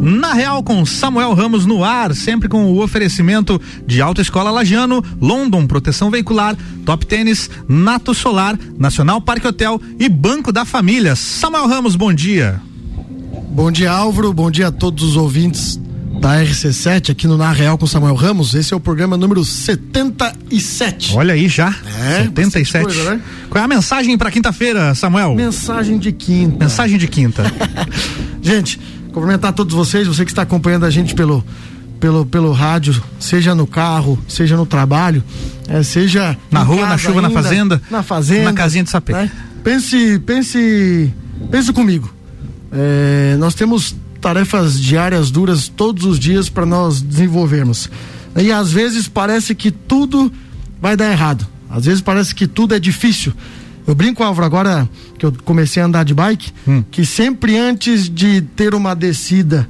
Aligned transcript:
Na 0.00 0.32
Real 0.32 0.62
com 0.62 0.84
Samuel 0.86 1.34
Ramos 1.34 1.66
no 1.66 1.82
ar, 1.82 2.14
sempre 2.14 2.48
com 2.48 2.72
o 2.72 2.82
oferecimento 2.82 3.60
de 3.86 4.00
Autoescola 4.00 4.50
Lajano, 4.50 5.04
London 5.20 5.66
Proteção 5.66 6.10
Veicular, 6.10 6.56
Top 6.84 7.04
Tênis, 7.04 7.50
Nato 7.68 8.14
Solar, 8.14 8.58
Nacional 8.78 9.20
Parque 9.20 9.46
Hotel 9.46 9.80
e 9.98 10.08
Banco 10.08 10.52
da 10.52 10.64
Família. 10.64 11.16
Samuel 11.16 11.66
Ramos, 11.66 11.96
bom 11.96 12.12
dia. 12.12 12.60
Bom 13.50 13.72
dia, 13.72 13.90
Álvaro. 13.90 14.32
Bom 14.32 14.50
dia 14.50 14.68
a 14.68 14.72
todos 14.72 15.02
os 15.02 15.16
ouvintes 15.16 15.80
da 16.20 16.42
RC7 16.42 17.10
aqui 17.10 17.26
no 17.26 17.36
Na 17.36 17.52
Real 17.52 17.78
com 17.78 17.86
Samuel 17.86 18.14
Ramos. 18.14 18.54
Esse 18.54 18.74
é 18.74 18.76
o 18.76 18.80
programa 18.80 19.16
número 19.16 19.44
77. 19.44 21.14
Olha 21.14 21.34
aí 21.34 21.48
já. 21.48 21.74
É, 22.00 22.24
77. 22.24 22.84
Coisa, 22.84 23.14
né? 23.14 23.20
Qual 23.48 23.60
é 23.60 23.64
a 23.64 23.68
mensagem 23.68 24.16
para 24.18 24.30
quinta-feira, 24.30 24.94
Samuel? 24.94 25.34
Mensagem 25.34 25.98
de 25.98 26.12
quinta. 26.12 26.64
Mensagem 26.64 26.98
de 26.98 27.08
quinta. 27.08 27.44
Gente, 28.42 28.80
cumprimentar 29.18 29.52
todos 29.52 29.74
vocês, 29.74 30.06
você 30.06 30.24
que 30.24 30.30
está 30.30 30.42
acompanhando 30.42 30.86
a 30.86 30.90
gente 30.90 31.14
pelo 31.14 31.44
pelo, 31.98 32.24
pelo 32.24 32.52
rádio, 32.52 33.02
seja 33.18 33.56
no 33.56 33.66
carro, 33.66 34.16
seja 34.28 34.56
no 34.56 34.64
trabalho, 34.64 35.22
é, 35.66 35.82
seja 35.82 36.36
na 36.48 36.62
rua, 36.62 36.86
na 36.86 36.96
chuva, 36.96 37.16
ainda, 37.16 37.28
na 37.28 37.42
fazenda, 37.42 37.82
na 37.90 38.02
fazenda, 38.02 38.44
na 38.44 38.52
casinha 38.52 38.84
de 38.84 38.90
sapê. 38.90 39.12
Né? 39.12 39.30
Pense, 39.64 40.18
pense, 40.20 41.12
pense 41.50 41.72
comigo. 41.72 42.08
É, 42.70 43.36
nós 43.38 43.54
temos 43.54 43.96
tarefas 44.20 44.80
diárias 44.80 45.30
duras 45.30 45.68
todos 45.68 46.04
os 46.04 46.18
dias 46.18 46.48
para 46.48 46.64
nós 46.64 47.02
desenvolvermos. 47.02 47.90
E 48.36 48.52
às 48.52 48.70
vezes 48.70 49.08
parece 49.08 49.54
que 49.54 49.70
tudo 49.70 50.32
vai 50.80 50.96
dar 50.96 51.10
errado. 51.10 51.46
Às 51.68 51.84
vezes 51.84 52.00
parece 52.00 52.34
que 52.34 52.46
tudo 52.46 52.74
é 52.74 52.78
difícil. 52.78 53.32
Eu 53.88 53.94
brinco, 53.94 54.22
Álvaro, 54.22 54.44
agora 54.44 54.88
que 55.18 55.24
eu 55.24 55.32
comecei 55.46 55.82
a 55.82 55.86
andar 55.86 56.04
de 56.04 56.12
bike, 56.12 56.52
hum. 56.68 56.84
que 56.90 57.06
sempre 57.06 57.56
antes 57.56 58.06
de 58.06 58.42
ter 58.42 58.74
uma 58.74 58.94
descida 58.94 59.66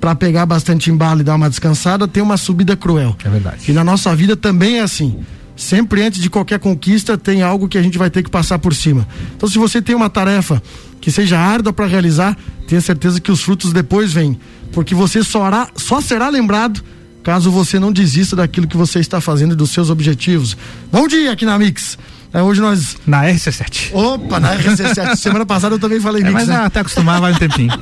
para 0.00 0.12
pegar 0.16 0.44
bastante 0.44 0.90
embalo 0.90 1.20
e 1.20 1.22
dar 1.22 1.36
uma 1.36 1.48
descansada, 1.48 2.08
tem 2.08 2.20
uma 2.20 2.36
subida 2.36 2.76
cruel. 2.76 3.16
É 3.24 3.28
verdade. 3.28 3.70
E 3.70 3.72
na 3.72 3.84
nossa 3.84 4.14
vida 4.16 4.36
também 4.36 4.78
é 4.78 4.82
assim. 4.82 5.20
Sempre 5.54 6.02
antes 6.02 6.20
de 6.20 6.28
qualquer 6.28 6.58
conquista 6.58 7.16
tem 7.16 7.40
algo 7.40 7.68
que 7.68 7.78
a 7.78 7.82
gente 7.82 7.96
vai 7.96 8.10
ter 8.10 8.24
que 8.24 8.30
passar 8.30 8.58
por 8.58 8.74
cima. 8.74 9.06
Então, 9.36 9.48
se 9.48 9.56
você 9.56 9.80
tem 9.80 9.94
uma 9.94 10.10
tarefa 10.10 10.60
que 11.00 11.12
seja 11.12 11.38
árdua 11.38 11.72
para 11.72 11.86
realizar, 11.86 12.36
tenha 12.66 12.80
certeza 12.80 13.20
que 13.20 13.30
os 13.30 13.40
frutos 13.40 13.72
depois 13.72 14.12
vêm, 14.12 14.36
porque 14.72 14.96
você 14.96 15.22
só, 15.22 15.44
hará, 15.44 15.68
só 15.76 16.00
será 16.00 16.28
lembrado 16.28 16.82
caso 17.22 17.50
você 17.50 17.78
não 17.78 17.92
desista 17.92 18.34
daquilo 18.34 18.66
que 18.66 18.76
você 18.76 18.98
está 18.98 19.20
fazendo 19.20 19.52
e 19.52 19.56
dos 19.56 19.70
seus 19.70 19.90
objetivos. 19.90 20.56
Bom 20.90 21.06
dia 21.06 21.30
aqui 21.30 21.44
na 21.44 21.56
Mix. 21.56 21.98
É, 22.32 22.42
hoje 22.42 22.60
nós. 22.60 22.96
Na 23.06 23.24
RC7. 23.24 23.94
Opa, 23.94 24.38
na 24.38 24.56
RC7. 24.56 25.16
Semana 25.16 25.46
passada 25.46 25.74
eu 25.74 25.78
também 25.78 25.98
falei 25.98 26.22
é, 26.22 26.24
mix. 26.26 26.34
Mas 26.34 26.48
né? 26.48 26.56
até 26.56 26.80
acostumar 26.80 27.20
vai 27.20 27.32
um 27.32 27.36
tempinho. 27.36 27.72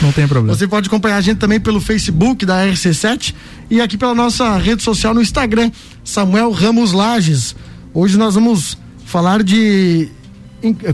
Não 0.00 0.12
tem 0.12 0.28
problema. 0.28 0.56
Você 0.56 0.68
pode 0.68 0.88
acompanhar 0.88 1.16
a 1.16 1.20
gente 1.20 1.38
também 1.38 1.58
pelo 1.58 1.80
Facebook 1.80 2.46
da 2.46 2.64
RC7 2.66 3.34
e 3.70 3.80
aqui 3.80 3.98
pela 3.98 4.14
nossa 4.14 4.56
rede 4.58 4.82
social 4.82 5.12
no 5.12 5.20
Instagram, 5.20 5.70
Samuel 6.04 6.52
Ramos 6.52 6.92
Lages. 6.92 7.56
Hoje 7.92 8.16
nós 8.16 8.34
vamos 8.34 8.78
falar 9.04 9.42
de. 9.42 10.08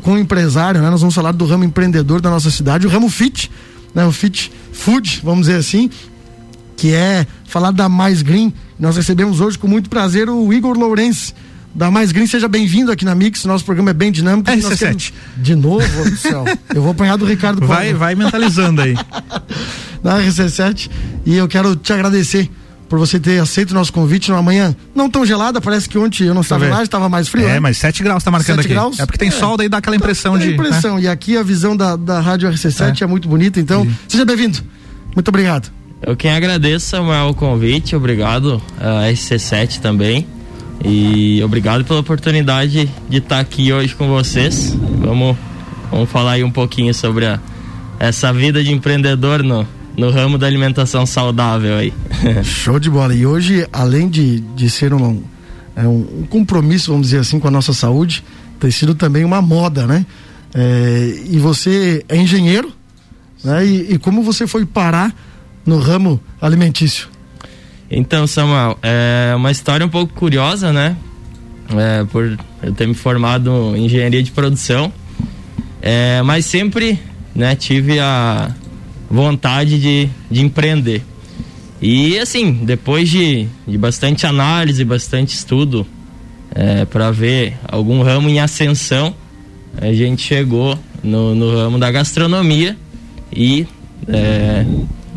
com 0.03 0.15
o 0.15 0.19
empresário, 0.19 0.81
né? 0.81 0.89
Nós 0.89 1.01
vamos 1.01 1.15
falar 1.15 1.33
do 1.33 1.45
ramo 1.45 1.65
empreendedor 1.65 2.21
da 2.21 2.31
nossa 2.31 2.51
cidade, 2.51 2.87
o 2.87 2.91
ramo 2.91 3.11
Fit, 3.11 3.51
né? 3.95 4.07
O 4.07 4.13
Fit 4.13 4.51
Food, 4.73 5.21
vamos 5.23 5.47
dizer 5.47 5.59
assim, 5.59 5.91
que 6.79 6.95
é 6.95 7.27
falar 7.45 7.73
da 7.73 7.91
Mais 7.91 8.23
Green. 8.23 8.55
Nós 8.79 8.97
recebemos 8.97 9.41
hoje 9.41 9.59
com 9.59 9.69
muito 9.69 9.91
prazer 9.91 10.31
o 10.31 10.51
Igor 10.51 10.79
Lourenço 10.79 11.35
da 11.75 11.91
Mais 11.91 12.13
Green, 12.13 12.27
seja 12.27 12.49
bem-vindo 12.49 12.91
aqui 12.91 13.05
na 13.05 13.15
Mix. 13.15 13.45
Nosso 13.45 13.65
programa 13.65 13.91
é 13.91 13.95
bem 13.95 14.11
dinâmico. 14.11 14.51
RC7. 14.51 14.79
Queremos... 14.79 15.13
De 15.37 15.55
novo, 15.55 16.11
do 16.11 16.17
céu. 16.17 16.45
Eu 16.75 16.83
vou 16.83 16.91
apanhar 16.93 17.17
do 17.17 17.25
Ricardo 17.25 17.67
Vai, 17.67 17.87
Paulo. 17.87 17.99
vai 17.99 18.15
mentalizando 18.15 18.83
aí. 18.83 18.95
na 20.03 20.19
RC7. 20.19 20.91
E 21.25 21.37
eu 21.37 21.47
quero 21.47 21.77
te 21.77 21.93
agradecer 21.93 22.51
por 22.89 22.99
você 22.99 23.21
ter 23.21 23.41
aceito 23.41 23.71
o 23.71 23.75
nosso 23.75 23.93
convite 23.93 24.31
numa 24.31 24.43
manhã 24.43 24.75
não 24.93 25.09
tão 25.09 25.25
gelada, 25.25 25.61
parece 25.61 25.89
que 25.89 25.97
ontem 25.97 26.25
eu 26.25 26.35
não 26.35 26.41
estava 26.41 26.69
lá, 26.69 26.83
estava 26.83 27.09
mais 27.09 27.29
frio. 27.29 27.47
É, 27.47 27.53
né? 27.53 27.61
mas 27.61 27.79
7 27.79 28.03
graus 28.03 28.21
está 28.21 28.33
marcando 28.33 28.57
7 28.57 28.67
aqui. 28.67 28.75
Graus? 28.75 28.99
É 28.99 29.07
porque 29.07 29.19
tem 29.19 29.29
é. 29.29 29.31
sol, 29.31 29.57
daí 29.57 29.69
dá 29.69 29.79
aquela 29.79 29.95
impressão 29.95 30.33
dá, 30.33 30.41
de. 30.41 30.49
Dá 30.49 30.55
impressão. 30.55 30.97
Né? 30.97 31.03
E 31.03 31.09
aqui 31.09 31.37
a 31.37 31.43
visão 31.45 31.77
da, 31.77 31.95
da 31.95 32.21
Rádio 32.21 32.51
RC7 32.51 33.01
é, 33.01 33.05
é 33.05 33.07
muito 33.07 33.29
bonita, 33.29 33.61
então 33.61 33.87
e... 33.87 34.11
seja 34.11 34.25
bem-vindo. 34.25 34.59
Muito 35.15 35.29
obrigado. 35.29 35.71
Eu 36.03 36.17
quem 36.17 36.33
agradeço, 36.33 36.87
Samuel, 36.87 37.29
o 37.29 37.35
convite, 37.35 37.95
obrigado 37.95 38.61
a 38.81 39.09
RC7 39.09 39.79
também. 39.79 40.27
E 40.85 41.43
obrigado 41.43 41.85
pela 41.85 42.01
oportunidade 42.01 42.91
de 43.09 43.19
estar 43.19 43.39
aqui 43.39 43.73
hoje 43.73 43.95
com 43.95 44.09
vocês. 44.09 44.75
Vamos, 44.99 45.37
vamos 45.91 46.09
falar 46.11 46.33
aí 46.33 46.45
um 46.45 46.51
pouquinho 46.51 46.95
sobre 46.95 47.27
a, 47.27 47.39
essa 47.99 48.33
vida 48.33 48.65
de 48.65 48.73
empreendedor 48.73 49.43
no, 49.43 49.67
no 49.97 50.11
ramo 50.11 50.39
da 50.39 50.47
alimentação 50.47 51.05
saudável 51.05 51.77
aí. 51.77 51.93
Show 52.43 52.81
de 52.81 52.89
bola. 52.89 53.15
E 53.15 53.27
hoje, 53.27 53.67
além 53.73 54.09
de, 54.09 54.41
de 54.41 54.71
ser 54.71 54.95
um, 54.95 55.23
é 55.77 55.87
um, 55.87 56.21
um 56.21 56.27
compromisso, 56.29 56.91
vamos 56.93 57.09
dizer 57.09 57.21
assim, 57.21 57.39
com 57.39 57.49
a 57.49 57.51
nossa 57.51 57.75
saúde, 57.75 58.25
tem 58.59 58.71
sido 58.71 58.95
também 58.95 59.25
uma 59.25 59.43
moda, 59.43 59.87
né? 59.87 60.07
É, 60.55 61.23
e 61.27 61.39
você 61.39 62.05
é 62.09 62.17
engenheiro, 62.17 62.73
né? 63.45 63.65
E, 63.65 63.95
e 63.95 63.99
como 63.99 64.23
você 64.23 64.47
foi 64.47 64.65
parar 64.65 65.15
no 65.65 65.79
ramo 65.79 66.19
alimentício? 66.41 67.09
Então, 67.91 68.25
Samuel, 68.27 68.79
é 68.83 69.35
uma 69.35 69.51
história 69.51 69.85
um 69.85 69.89
pouco 69.89 70.15
curiosa, 70.15 70.73
né? 70.73 70.97
É, 71.77 72.05
por 72.05 72.39
eu 72.63 72.73
ter 72.73 72.87
me 72.87 72.95
formado 72.95 73.75
em 73.77 73.87
engenharia 73.87 74.23
de 74.23 74.31
produção, 74.31 74.93
é, 75.83 76.23
mas 76.23 76.45
sempre 76.45 76.99
né, 77.35 77.57
tive 77.57 77.99
a 77.99 78.55
vontade 79.11 79.81
de, 79.81 80.09
de 80.31 80.41
empreender. 80.41 81.03
E 81.83 82.19
assim, 82.19 82.53
depois 82.53 83.09
de, 83.09 83.49
de 83.67 83.79
bastante 83.79 84.27
análise, 84.27 84.85
bastante 84.85 85.35
estudo 85.35 85.87
é, 86.55 86.85
para 86.85 87.11
ver 87.11 87.57
algum 87.67 88.03
ramo 88.03 88.29
em 88.29 88.39
ascensão, 88.39 89.15
a 89.81 89.93
gente 89.93 90.23
chegou 90.23 90.79
no, 91.03 91.35
no 91.35 91.57
ramo 91.57 91.79
da 91.79 91.91
gastronomia 91.91 92.77
e 93.33 93.67
é, 94.07 94.65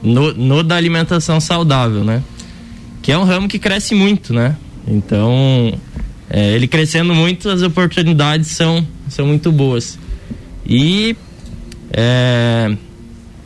no, 0.02 0.34
no 0.34 0.64
da 0.64 0.76
alimentação 0.76 1.40
saudável, 1.40 2.04
né? 2.04 2.24
Que 3.04 3.12
é 3.12 3.18
um 3.18 3.26
ramo 3.26 3.50
que 3.50 3.60
cresce 3.60 3.94
muito, 3.94 4.34
né? 4.34 4.56
Então, 4.88 5.78
é, 6.30 6.54
ele 6.54 6.68
crescendo 6.68 7.14
muito, 7.14 7.50
as 7.50 7.62
oportunidades 7.62 8.48
são, 8.48 8.88
são 9.10 9.28
muito 9.28 9.52
boas. 9.52 10.00
E 10.66 11.16
é, 11.92 12.76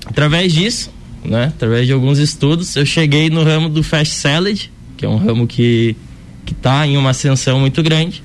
através 0.05 0.53
disso, 0.53 0.91
né? 1.25 1.45
Através 1.45 1.87
de 1.87 1.91
alguns 1.91 2.19
estudos, 2.19 2.75
eu 2.75 2.85
cheguei 2.85 3.31
no 3.31 3.43
ramo 3.43 3.67
do 3.67 3.81
Fast 3.81 4.13
Salad, 4.13 4.69
que 4.95 5.05
é 5.05 5.09
um 5.09 5.17
ramo 5.17 5.45
que 5.45 5.95
que 6.45 6.53
está 6.53 6.87
em 6.87 6.95
uma 6.95 7.09
ascensão 7.09 7.59
muito 7.59 7.83
grande 7.83 8.23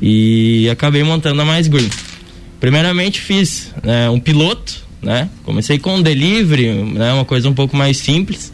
e 0.00 0.70
acabei 0.70 1.02
montando 1.02 1.42
a 1.42 1.44
Mais 1.44 1.68
Green. 1.68 1.90
Primeiramente 2.58 3.20
fiz 3.20 3.74
né, 3.82 4.08
um 4.08 4.18
piloto, 4.18 4.82
né? 5.02 5.28
Comecei 5.44 5.78
com 5.78 5.96
um 5.96 6.02
delivery, 6.02 6.72
né? 6.72 7.12
Uma 7.12 7.26
coisa 7.26 7.46
um 7.50 7.52
pouco 7.52 7.76
mais 7.76 7.98
simples 7.98 8.50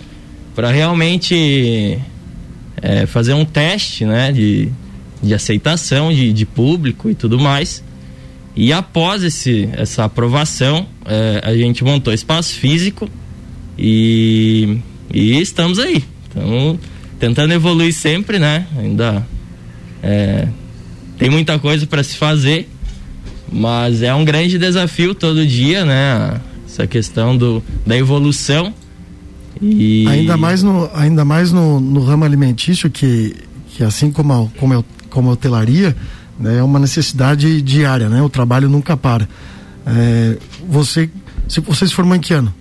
para 0.59 0.73
realmente 0.73 1.97
é, 2.83 3.07
fazer 3.07 3.33
um 3.33 3.45
teste 3.45 4.05
né, 4.05 4.33
de, 4.33 4.69
de 5.23 5.33
aceitação 5.33 6.13
de, 6.13 6.33
de 6.33 6.45
público 6.45 7.09
e 7.09 7.15
tudo 7.15 7.39
mais. 7.39 7.81
E 8.57 8.73
após 8.73 9.23
esse, 9.23 9.69
essa 9.75 10.03
aprovação, 10.03 10.89
é, 11.07 11.41
a 11.45 11.57
gente 11.57 11.85
montou 11.85 12.13
espaço 12.13 12.55
físico 12.55 13.09
e, 13.79 14.81
e 15.15 15.41
estamos 15.41 15.79
aí. 15.79 16.03
Estamos 16.27 16.81
tentando 17.21 17.53
evoluir 17.53 17.95
sempre, 17.95 18.41
né? 18.41 18.67
Ainda 18.77 19.25
é, 20.03 20.49
tem 21.17 21.31
muita 21.31 21.57
coisa 21.61 21.87
para 21.87 22.03
se 22.03 22.17
fazer, 22.17 22.69
mas 23.49 24.03
é 24.03 24.13
um 24.13 24.25
grande 24.25 24.59
desafio 24.59 25.15
todo 25.15 25.47
dia, 25.47 25.85
né? 25.85 26.41
Essa 26.67 26.85
questão 26.85 27.37
do, 27.37 27.63
da 27.87 27.97
evolução 27.97 28.75
e... 29.61 30.07
Ainda 30.09 30.37
mais 30.37 30.63
no, 30.63 30.91
ainda 30.95 31.25
mais 31.25 31.53
no, 31.53 31.81
no 31.81 32.01
ramo 32.01 32.25
alimentício, 32.25 32.91
que, 32.91 33.35
que 33.69 33.85
assim 33.85 34.11
como 34.11 34.33
a, 34.33 34.47
como, 34.59 34.79
a, 34.79 34.85
como 35.11 35.31
a 35.31 35.33
hotelaria, 35.33 35.97
né, 36.39 36.59
é 36.59 36.63
uma 36.63 36.79
necessidade 36.79 37.61
diária, 37.63 38.09
né? 38.09 38.23
O 38.23 38.29
trabalho 38.29 38.69
nunca 38.69 38.97
para. 38.97 39.29
É, 39.87 40.37
você, 40.69 41.11
se, 41.49 41.61
você 41.61 41.87
se 41.87 41.95
formou 41.95 42.15
em 42.15 42.21
que 42.21 42.35
ano? 42.35 42.55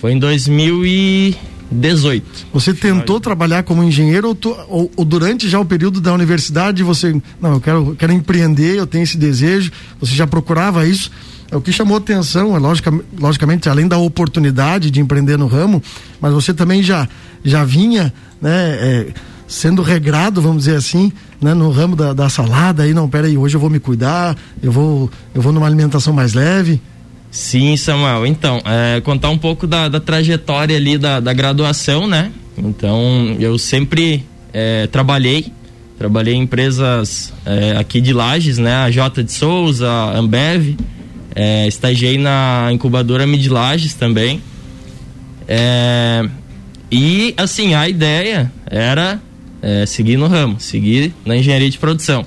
Foi 0.00 0.12
em 0.12 0.18
2018. 0.18 2.46
Você 2.52 2.72
tentou 2.72 3.20
trabalhar 3.20 3.64
como 3.64 3.82
engenheiro 3.82 4.28
ou, 4.28 4.34
tu, 4.34 4.56
ou, 4.68 4.90
ou, 4.96 5.04
durante 5.04 5.48
já 5.48 5.58
o 5.58 5.64
período 5.64 6.00
da 6.00 6.12
universidade 6.12 6.84
você, 6.84 7.20
não, 7.40 7.54
eu 7.54 7.60
quero, 7.60 7.96
quero 7.98 8.12
empreender, 8.12 8.76
eu 8.76 8.86
tenho 8.86 9.02
esse 9.02 9.18
desejo, 9.18 9.72
você 10.00 10.14
já 10.14 10.26
procurava 10.26 10.86
isso? 10.86 11.10
É 11.50 11.56
o 11.56 11.60
que 11.60 11.72
chamou 11.72 11.96
atenção, 11.96 12.54
é 12.54 12.58
logica, 12.58 12.92
logicamente, 13.18 13.68
além 13.68 13.88
da 13.88 13.96
oportunidade 13.96 14.90
de 14.90 15.00
empreender 15.00 15.38
no 15.38 15.46
ramo, 15.46 15.82
mas 16.20 16.32
você 16.32 16.52
também 16.52 16.82
já, 16.82 17.08
já 17.42 17.64
vinha, 17.64 18.12
né, 18.40 18.50
é, 18.50 19.06
sendo 19.46 19.80
regrado, 19.80 20.42
vamos 20.42 20.64
dizer 20.64 20.76
assim, 20.76 21.10
né, 21.40 21.54
no 21.54 21.70
ramo 21.70 21.96
da, 21.96 22.12
da 22.12 22.28
salada, 22.28 22.82
aí 22.82 22.92
não, 22.92 23.08
peraí, 23.08 23.38
hoje 23.38 23.56
eu 23.56 23.60
vou 23.60 23.70
me 23.70 23.80
cuidar, 23.80 24.36
eu 24.62 24.70
vou, 24.70 25.10
eu 25.34 25.40
vou 25.40 25.50
numa 25.50 25.66
alimentação 25.66 26.12
mais 26.12 26.34
leve. 26.34 26.80
Sim, 27.30 27.76
Samuel. 27.76 28.26
Então, 28.26 28.60
é, 28.64 29.00
contar 29.00 29.30
um 29.30 29.38
pouco 29.38 29.66
da, 29.66 29.88
da 29.88 30.00
trajetória 30.00 30.76
ali 30.76 30.96
da, 30.96 31.20
da, 31.20 31.32
graduação, 31.32 32.06
né? 32.06 32.32
Então, 32.56 33.36
eu 33.38 33.58
sempre 33.58 34.24
é, 34.52 34.86
trabalhei, 34.86 35.52
trabalhei 35.98 36.34
em 36.34 36.42
empresas 36.42 37.32
é, 37.44 37.76
aqui 37.76 38.00
de 38.00 38.12
Lages, 38.12 38.58
né? 38.58 38.74
A 38.76 38.90
J 38.90 39.22
de 39.22 39.32
Souza, 39.32 39.88
a 39.88 40.18
Ambev, 40.18 40.74
é, 41.38 41.68
estagiei 41.68 42.18
na 42.18 42.68
incubadora 42.72 43.24
Mid 43.24 43.46
Lages 43.46 43.94
também. 43.94 44.42
É, 45.46 46.28
e, 46.90 47.32
assim, 47.36 47.74
a 47.74 47.88
ideia 47.88 48.50
era 48.66 49.22
é, 49.62 49.86
seguir 49.86 50.16
no 50.16 50.26
ramo, 50.26 50.58
seguir 50.58 51.14
na 51.24 51.36
engenharia 51.36 51.70
de 51.70 51.78
produção. 51.78 52.26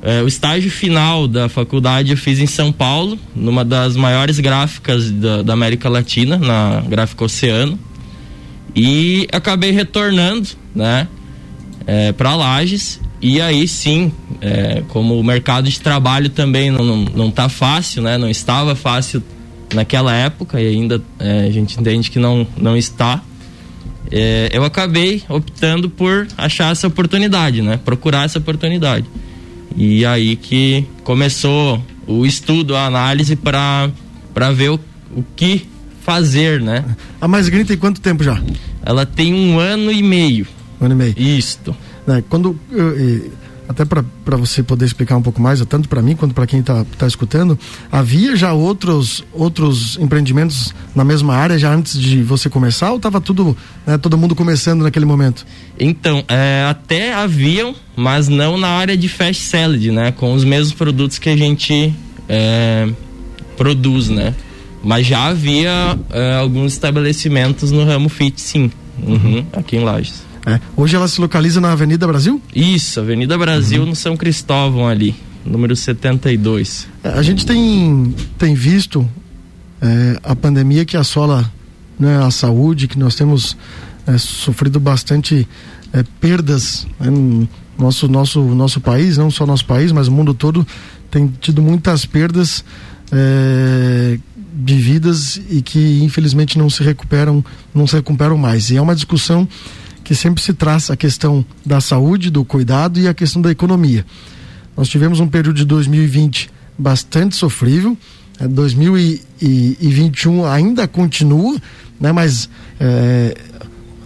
É, 0.00 0.22
o 0.22 0.28
estágio 0.28 0.70
final 0.70 1.26
da 1.26 1.48
faculdade 1.48 2.12
eu 2.12 2.16
fiz 2.16 2.38
em 2.38 2.46
São 2.46 2.70
Paulo, 2.70 3.18
numa 3.34 3.64
das 3.64 3.96
maiores 3.96 4.38
gráficas 4.38 5.10
da, 5.10 5.42
da 5.42 5.52
América 5.52 5.88
Latina, 5.88 6.36
na 6.36 6.80
Gráfica 6.88 7.24
Oceano. 7.24 7.76
E 8.76 9.26
acabei 9.32 9.72
retornando, 9.72 10.48
né, 10.72 11.08
é, 11.84 12.12
para 12.12 12.36
Lages. 12.36 13.00
E 13.20 13.40
aí 13.40 13.66
sim, 13.66 14.12
é, 14.40 14.82
como 14.88 15.18
o 15.18 15.24
mercado 15.24 15.68
de 15.68 15.80
trabalho 15.80 16.28
também 16.30 16.70
não, 16.70 16.84
não, 16.84 16.96
não 17.04 17.30
tá 17.30 17.48
fácil, 17.48 18.02
né, 18.02 18.16
não 18.16 18.30
estava 18.30 18.76
fácil 18.76 19.22
naquela 19.74 20.14
época 20.14 20.60
e 20.60 20.68
ainda 20.68 21.02
é, 21.18 21.46
a 21.46 21.50
gente 21.50 21.78
entende 21.78 22.10
que 22.10 22.18
não, 22.18 22.46
não 22.56 22.76
está. 22.76 23.22
É, 24.10 24.48
eu 24.52 24.64
acabei 24.64 25.22
optando 25.28 25.90
por 25.90 26.28
achar 26.36 26.72
essa 26.72 26.86
oportunidade, 26.86 27.60
né, 27.60 27.78
procurar 27.84 28.24
essa 28.24 28.38
oportunidade. 28.38 29.06
E 29.76 30.06
aí 30.06 30.36
que 30.36 30.86
começou 31.02 31.82
o 32.06 32.24
estudo, 32.24 32.74
a 32.74 32.86
análise 32.86 33.36
para 33.36 33.90
ver 34.54 34.70
o, 34.70 34.80
o 35.14 35.24
que 35.36 35.66
fazer, 36.02 36.60
né? 36.60 36.84
A 37.20 37.28
Mais 37.28 37.50
Green 37.50 37.66
tem 37.66 37.76
quanto 37.76 38.00
tempo 38.00 38.24
já? 38.24 38.40
Ela 38.82 39.04
tem 39.04 39.34
um 39.34 39.58
ano 39.58 39.92
e 39.92 40.02
meio. 40.02 40.46
Um 40.80 40.86
ano 40.86 40.94
e 40.94 40.96
meio. 40.96 41.14
Isto. 41.18 41.76
É, 42.08 42.22
quando 42.28 42.58
até 43.68 43.84
para 43.84 44.36
você 44.36 44.62
poder 44.62 44.86
explicar 44.86 45.16
um 45.16 45.22
pouco 45.22 45.42
mais, 45.42 45.64
tanto 45.66 45.88
para 45.88 46.00
mim 46.00 46.16
quanto 46.16 46.34
para 46.34 46.46
quem 46.46 46.60
está 46.60 46.84
tá 46.96 47.06
escutando, 47.06 47.58
havia 47.92 48.34
já 48.34 48.52
outros 48.52 49.22
outros 49.32 49.98
empreendimentos 50.00 50.74
na 50.94 51.04
mesma 51.04 51.34
área 51.34 51.58
já 51.58 51.72
antes 51.72 52.00
de 52.00 52.22
você 52.22 52.48
começar 52.48 52.90
ou 52.90 52.96
estava 52.96 53.20
tudo 53.20 53.54
né, 53.86 53.98
todo 53.98 54.16
mundo 54.16 54.34
começando 54.34 54.82
naquele 54.82 55.04
momento? 55.04 55.46
Então, 55.78 56.24
é, 56.28 56.66
até 56.68 57.12
haviam, 57.12 57.74
mas 57.94 58.26
não 58.28 58.56
na 58.56 58.68
área 58.68 58.96
de 58.96 59.08
fast 59.08 59.44
salad, 59.44 59.90
né, 59.90 60.12
com 60.12 60.32
os 60.32 60.44
mesmos 60.44 60.72
produtos 60.72 61.18
que 61.18 61.28
a 61.28 61.36
gente 61.36 61.92
é, 62.26 62.88
produz, 63.56 64.08
né? 64.08 64.34
Mas 64.82 65.06
já 65.06 65.26
havia 65.26 65.98
é, 66.10 66.36
alguns 66.36 66.72
estabelecimentos 66.72 67.70
no 67.70 67.84
ramo 67.84 68.08
fit, 68.08 68.40
sim, 68.40 68.70
uhum, 69.02 69.44
aqui 69.52 69.76
em 69.76 69.80
Lages. 69.80 70.27
É. 70.46 70.60
Hoje 70.76 70.96
ela 70.96 71.08
se 71.08 71.20
localiza 71.20 71.60
na 71.60 71.72
Avenida 71.72 72.06
Brasil? 72.06 72.40
Isso, 72.54 73.00
Avenida 73.00 73.36
Brasil 73.36 73.82
uhum. 73.82 73.88
no 73.88 73.96
São 73.96 74.16
Cristóvão 74.16 74.86
ali, 74.86 75.14
número 75.44 75.74
72. 75.74 76.88
É, 77.02 77.10
a 77.10 77.22
gente 77.22 77.44
tem, 77.44 78.14
tem 78.38 78.54
visto 78.54 79.08
é, 79.80 80.18
a 80.22 80.34
pandemia 80.34 80.84
que 80.84 80.96
assola 80.96 81.50
né, 81.98 82.22
a 82.22 82.30
saúde, 82.30 82.88
que 82.88 82.98
nós 82.98 83.14
temos 83.14 83.56
é, 84.06 84.16
sofrido 84.16 84.78
bastante 84.78 85.46
é, 85.92 86.04
perdas 86.20 86.86
né, 86.98 87.10
no 87.10 87.48
nosso, 87.78 88.08
nosso, 88.08 88.40
nosso 88.40 88.80
país, 88.80 89.16
não 89.16 89.30
só 89.30 89.46
nosso 89.46 89.64
país, 89.64 89.92
mas 89.92 90.08
o 90.08 90.12
mundo 90.12 90.34
todo 90.34 90.66
tem 91.10 91.32
tido 91.40 91.62
muitas 91.62 92.04
perdas 92.04 92.64
é, 93.12 94.18
de 94.54 94.74
vidas 94.74 95.40
e 95.48 95.62
que 95.62 96.02
infelizmente 96.02 96.58
não 96.58 96.68
se 96.68 96.82
recuperam, 96.82 97.44
não 97.74 97.86
se 97.86 97.94
recuperam 97.94 98.36
mais. 98.36 98.70
E 98.70 98.76
é 98.76 98.82
uma 98.82 98.94
discussão 98.94 99.48
que 100.08 100.14
sempre 100.14 100.42
se 100.42 100.54
traz 100.54 100.90
a 100.90 100.96
questão 100.96 101.44
da 101.66 101.82
saúde, 101.82 102.30
do 102.30 102.42
cuidado 102.42 102.98
e 102.98 103.06
a 103.06 103.12
questão 103.12 103.42
da 103.42 103.50
economia. 103.50 104.06
Nós 104.74 104.88
tivemos 104.88 105.20
um 105.20 105.28
período 105.28 105.56
de 105.56 105.66
2020 105.66 106.48
bastante 106.78 107.36
sofrível, 107.36 107.94
2021 108.40 110.46
é, 110.46 110.50
ainda 110.50 110.88
continua, 110.88 111.60
né, 112.00 112.10
mas 112.10 112.48
é, 112.80 113.36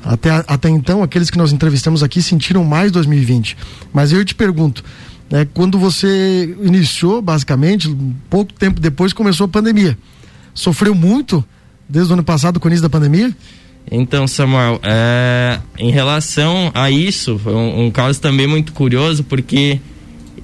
até, 0.02 0.31
até 0.49 0.69
então 0.69 1.04
aqueles 1.04 1.31
que 1.31 1.38
nós 1.38 1.52
entrevistamos 1.52 2.02
aqui 2.02 2.20
sentiram 2.20 2.64
mais 2.64 2.90
2020. 2.90 3.56
Mas 3.93 4.10
eu 4.10 4.25
te 4.25 4.34
pergunto, 4.34 4.82
né, 5.31 5.46
quando 5.54 5.78
você 5.78 6.56
iniciou, 6.64 7.22
basicamente, 7.22 7.96
pouco 8.28 8.52
tempo 8.52 8.81
depois 8.81 9.12
começou 9.12 9.44
a 9.44 9.49
pandemia, 9.49 9.96
sofreu 10.52 10.96
muito 10.96 11.44
desde 11.88 12.12
o 12.12 12.14
ano 12.14 12.25
passado 12.25 12.58
com 12.58 12.66
o 12.66 12.70
início 12.70 12.82
da 12.82 12.90
pandemia? 12.90 13.32
Então, 13.90 14.26
Samuel, 14.26 14.81
é, 14.82 15.58
em 15.79 15.90
relação 15.90 16.70
a 16.75 16.90
isso, 16.90 17.38
foi 17.38 17.55
um, 17.55 17.87
um 17.87 17.90
caso 17.90 18.20
também 18.20 18.46
muito 18.46 18.73
curioso, 18.73 19.23
porque 19.25 19.79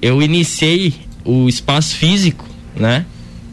eu 0.01 0.21
iniciei 0.21 0.93
o 1.25 1.49
espaço 1.49 1.95
físico, 1.95 2.45
né? 2.75 3.05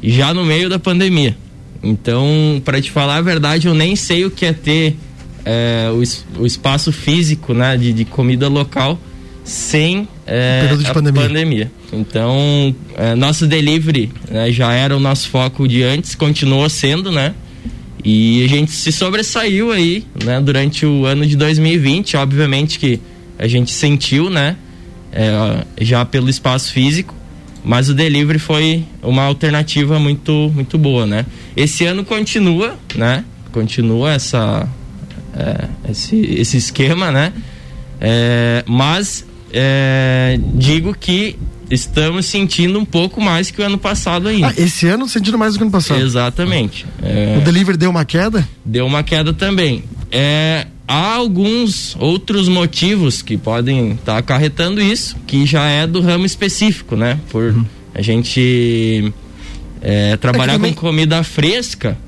Já 0.03 0.35
no 0.35 0.44
meio 0.44 0.69
da 0.69 0.79
pandemia. 0.79 1.37
Então, 1.83 2.61
para 2.65 2.81
te 2.81 2.91
falar 2.91 3.17
a 3.17 3.23
verdade, 3.23 3.69
eu 3.69 3.75
nem 3.75 3.97
sei 3.97 4.25
o 4.25 4.31
que 4.31 4.44
é 4.44 4.53
ter 4.53 4.97
é, 5.44 5.89
o, 5.91 6.41
o, 6.43 6.47
espaço 6.47 6.91
físico, 6.93 7.55
né, 7.55 7.77
de, 7.77 7.93
de 7.93 8.05
comida 8.05 8.49
local 8.49 8.99
sem 9.44 10.09
é, 10.27 10.69
a 10.85 10.93
pandemia. 10.93 11.23
pandemia. 11.23 11.73
Então, 11.93 12.75
é, 12.97 13.15
nosso 13.15 13.47
delivery 13.47 14.11
né, 14.29 14.50
já 14.50 14.73
era 14.73 14.97
o 14.97 14.99
nosso 14.99 15.29
foco 15.29 15.69
de 15.69 15.85
antes, 15.85 16.17
continuou 16.17 16.69
sendo, 16.69 17.12
né? 17.12 17.32
E 18.08 18.44
a 18.44 18.49
gente 18.49 18.70
se 18.70 18.93
sobressaiu 18.93 19.73
aí, 19.73 20.05
né, 20.25 20.41
durante 20.41 20.87
o 20.87 21.05
ano 21.05 21.26
de 21.26 21.37
2020, 21.37 22.17
obviamente 22.17 22.79
que 22.79 23.00
a 23.37 23.49
gente 23.49 23.73
sentiu, 23.73 24.31
né, 24.31 24.55
é, 25.12 25.64
já 25.81 26.05
pelo 26.05 26.31
espaço 26.31 26.73
físico, 26.73 27.12
mas 27.64 27.88
o 27.88 27.94
delivery 27.94 28.38
foi 28.38 28.85
uma 29.03 29.25
alternativa 29.25 29.99
muito 29.99 30.53
muito 30.55 30.79
boa, 30.79 31.05
né? 31.05 31.26
Esse 31.56 31.85
ano 31.85 32.05
continua, 32.05 32.79
né? 32.94 33.25
Continua 33.50 34.12
essa 34.12 34.69
é, 35.35 35.69
esse, 35.91 36.14
esse 36.14 36.58
esquema, 36.58 37.11
né? 37.11 37.32
É, 38.00 38.62
mas 38.69 39.26
é, 39.53 40.38
digo 40.55 40.94
que 40.94 41.37
estamos 41.71 42.27
sentindo 42.27 42.79
um 42.79 42.85
pouco 42.85 43.21
mais 43.21 43.51
que 43.51 43.61
o 43.61 43.65
ano 43.65 43.79
passado 43.79 44.29
ainda. 44.29 44.49
Ah, 44.49 44.55
esse 44.57 44.87
ano 44.87 45.09
sentindo 45.09 45.39
mais 45.39 45.55
do 45.55 45.59
que 45.59 45.65
o 45.65 45.67
ano 45.67 45.73
passado. 45.73 46.01
Exatamente. 46.01 46.87
É... 47.03 47.37
O 47.39 47.45
delivery 47.45 47.77
deu 47.77 47.91
uma 47.91 48.05
queda? 48.05 48.47
Deu 48.65 48.87
uma 48.87 49.03
queda 49.03 49.33
também. 49.33 49.85
É, 50.11 50.67
há 50.87 51.15
alguns 51.15 51.96
outros 51.99 52.49
motivos 52.49 53.23
que 53.23 53.37
podem 53.37 53.93
estar 53.93 54.13
tá 54.13 54.19
acarretando 54.19 54.81
isso, 54.81 55.17
que 55.27 55.44
já 55.46 55.65
é 55.69 55.87
do 55.87 56.01
ramo 56.01 56.25
específico, 56.25 56.96
né? 56.96 57.19
Por 57.31 57.53
uhum. 57.53 57.65
a 57.94 58.03
gente 58.03 59.13
é, 59.81 60.17
trabalhar 60.17 60.55
é 60.55 60.56
também... 60.56 60.73
com 60.73 60.81
comida 60.81 61.23
fresca 61.23 61.99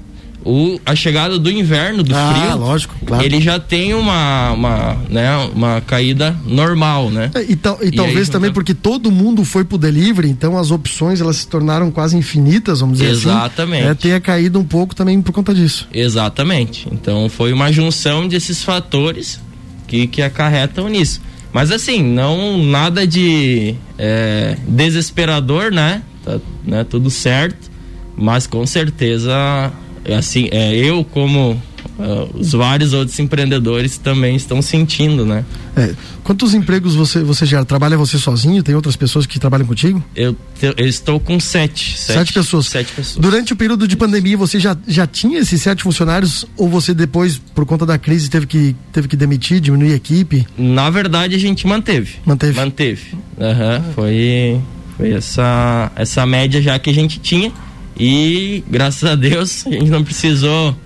o, 0.49 0.81
a 0.87 0.95
chegada 0.95 1.39
do 1.39 1.51
inverno, 1.51 2.03
do 2.03 2.17
ah, 2.17 2.35
frio, 2.35 2.57
lógico, 2.57 2.95
claro. 3.05 3.23
ele 3.23 3.39
já 3.39 3.61
tem 3.61 3.93
uma, 3.93 4.53
uma, 4.53 4.97
né, 5.11 5.37
uma 5.55 5.83
caída 5.83 6.35
normal, 6.47 7.11
né? 7.11 7.31
É, 7.35 7.43
e, 7.43 7.55
tal, 7.55 7.79
e, 7.83 7.89
e 7.89 7.93
talvez 7.93 8.29
aí, 8.29 8.33
também 8.33 8.51
porque 8.51 8.73
todo 8.73 9.11
mundo 9.11 9.45
foi 9.45 9.63
pro 9.63 9.77
delivery, 9.77 10.31
então 10.31 10.57
as 10.57 10.71
opções 10.71 11.21
elas 11.21 11.37
se 11.37 11.49
tornaram 11.49 11.91
quase 11.91 12.17
infinitas, 12.17 12.81
vamos 12.81 12.99
dizer 12.99 13.11
Exatamente. 13.11 13.29
assim. 13.29 13.49
Exatamente. 13.49 13.87
É, 13.89 13.95
tenha 13.95 14.21
caído 14.21 14.59
um 14.59 14.65
pouco 14.65 14.95
também 14.95 15.21
por 15.21 15.33
conta 15.33 15.55
disso. 15.55 15.87
Exatamente. 15.93 16.89
Então 16.91 17.29
foi 17.29 17.53
uma 17.53 17.71
junção 17.71 18.27
desses 18.27 18.63
fatores 18.63 19.39
que, 19.87 20.07
que 20.07 20.23
acarretam 20.23 20.89
nisso. 20.89 21.21
Mas 21.53 21.71
assim, 21.71 22.03
não 22.03 22.57
nada 22.65 23.07
de 23.07 23.75
é, 23.99 24.57
desesperador, 24.67 25.71
né? 25.71 26.03
Tá 26.25 26.39
né, 26.65 26.85
tudo 26.85 27.11
certo. 27.11 27.71
Mas 28.17 28.47
com 28.47 28.67
certeza 28.67 29.73
assim, 30.15 30.49
é, 30.51 30.75
eu 30.75 31.05
como 31.05 31.61
uh, 31.99 32.39
os 32.39 32.53
vários 32.53 32.93
outros 32.93 33.19
empreendedores 33.19 33.99
também 33.99 34.37
estão 34.37 34.63
sentindo, 34.63 35.25
né? 35.25 35.45
É, 35.77 35.95
quantos 36.25 36.55
empregos 36.55 36.95
você 36.95 37.23
você 37.23 37.45
já 37.47 37.65
trabalha 37.65 37.97
você 37.97 38.19
sozinho? 38.19 38.63
Tem 38.63 38.75
outras 38.75 38.97
pessoas 38.97 39.27
que 39.27 39.39
trabalham 39.39 39.67
contigo? 39.67 40.03
Eu, 40.15 40.37
eu 40.77 40.87
estou 40.87 41.21
com 41.21 41.39
sete, 41.39 41.99
sete, 41.99 42.17
sete. 42.17 42.33
pessoas. 42.33 42.67
Sete 42.67 42.93
pessoas. 42.93 43.17
Durante 43.17 43.53
o 43.53 43.57
período 43.57 43.87
de 43.87 43.97
pandemia, 43.97 44.37
você 44.37 44.59
já, 44.59 44.77
já 44.87 45.07
tinha 45.07 45.39
esses 45.41 45.61
sete 45.61 45.83
funcionários 45.83 46.47
ou 46.57 46.69
você 46.69 46.95
depois, 46.95 47.39
por 47.55 47.65
conta 47.67 47.85
da 47.85 47.99
crise, 47.99 48.31
teve 48.31 48.47
que, 48.47 48.77
teve 48.93 49.09
que 49.09 49.17
demitir, 49.17 49.61
diminuir 49.61 49.93
a 49.93 49.97
equipe? 49.97 50.47
Na 50.57 50.91
verdade, 50.91 51.35
a 51.35 51.39
gente 51.39 51.67
manteve. 51.67 52.17
Manteve? 52.25 52.55
Manteve. 52.59 53.03
Uhum, 53.37 53.93
foi, 53.95 54.61
foi 54.97 55.13
essa, 55.13 55.93
essa 55.95 56.27
média 56.27 56.61
já 56.61 56.79
que 56.79 56.91
a 56.91 56.95
gente 56.95 57.21
tinha 57.21 57.53
e 57.99 58.63
graças 58.69 59.05
a 59.05 59.15
Deus 59.15 59.67
a 59.67 59.71
gente 59.71 59.91
não 59.91 60.05
precisou 60.05 60.77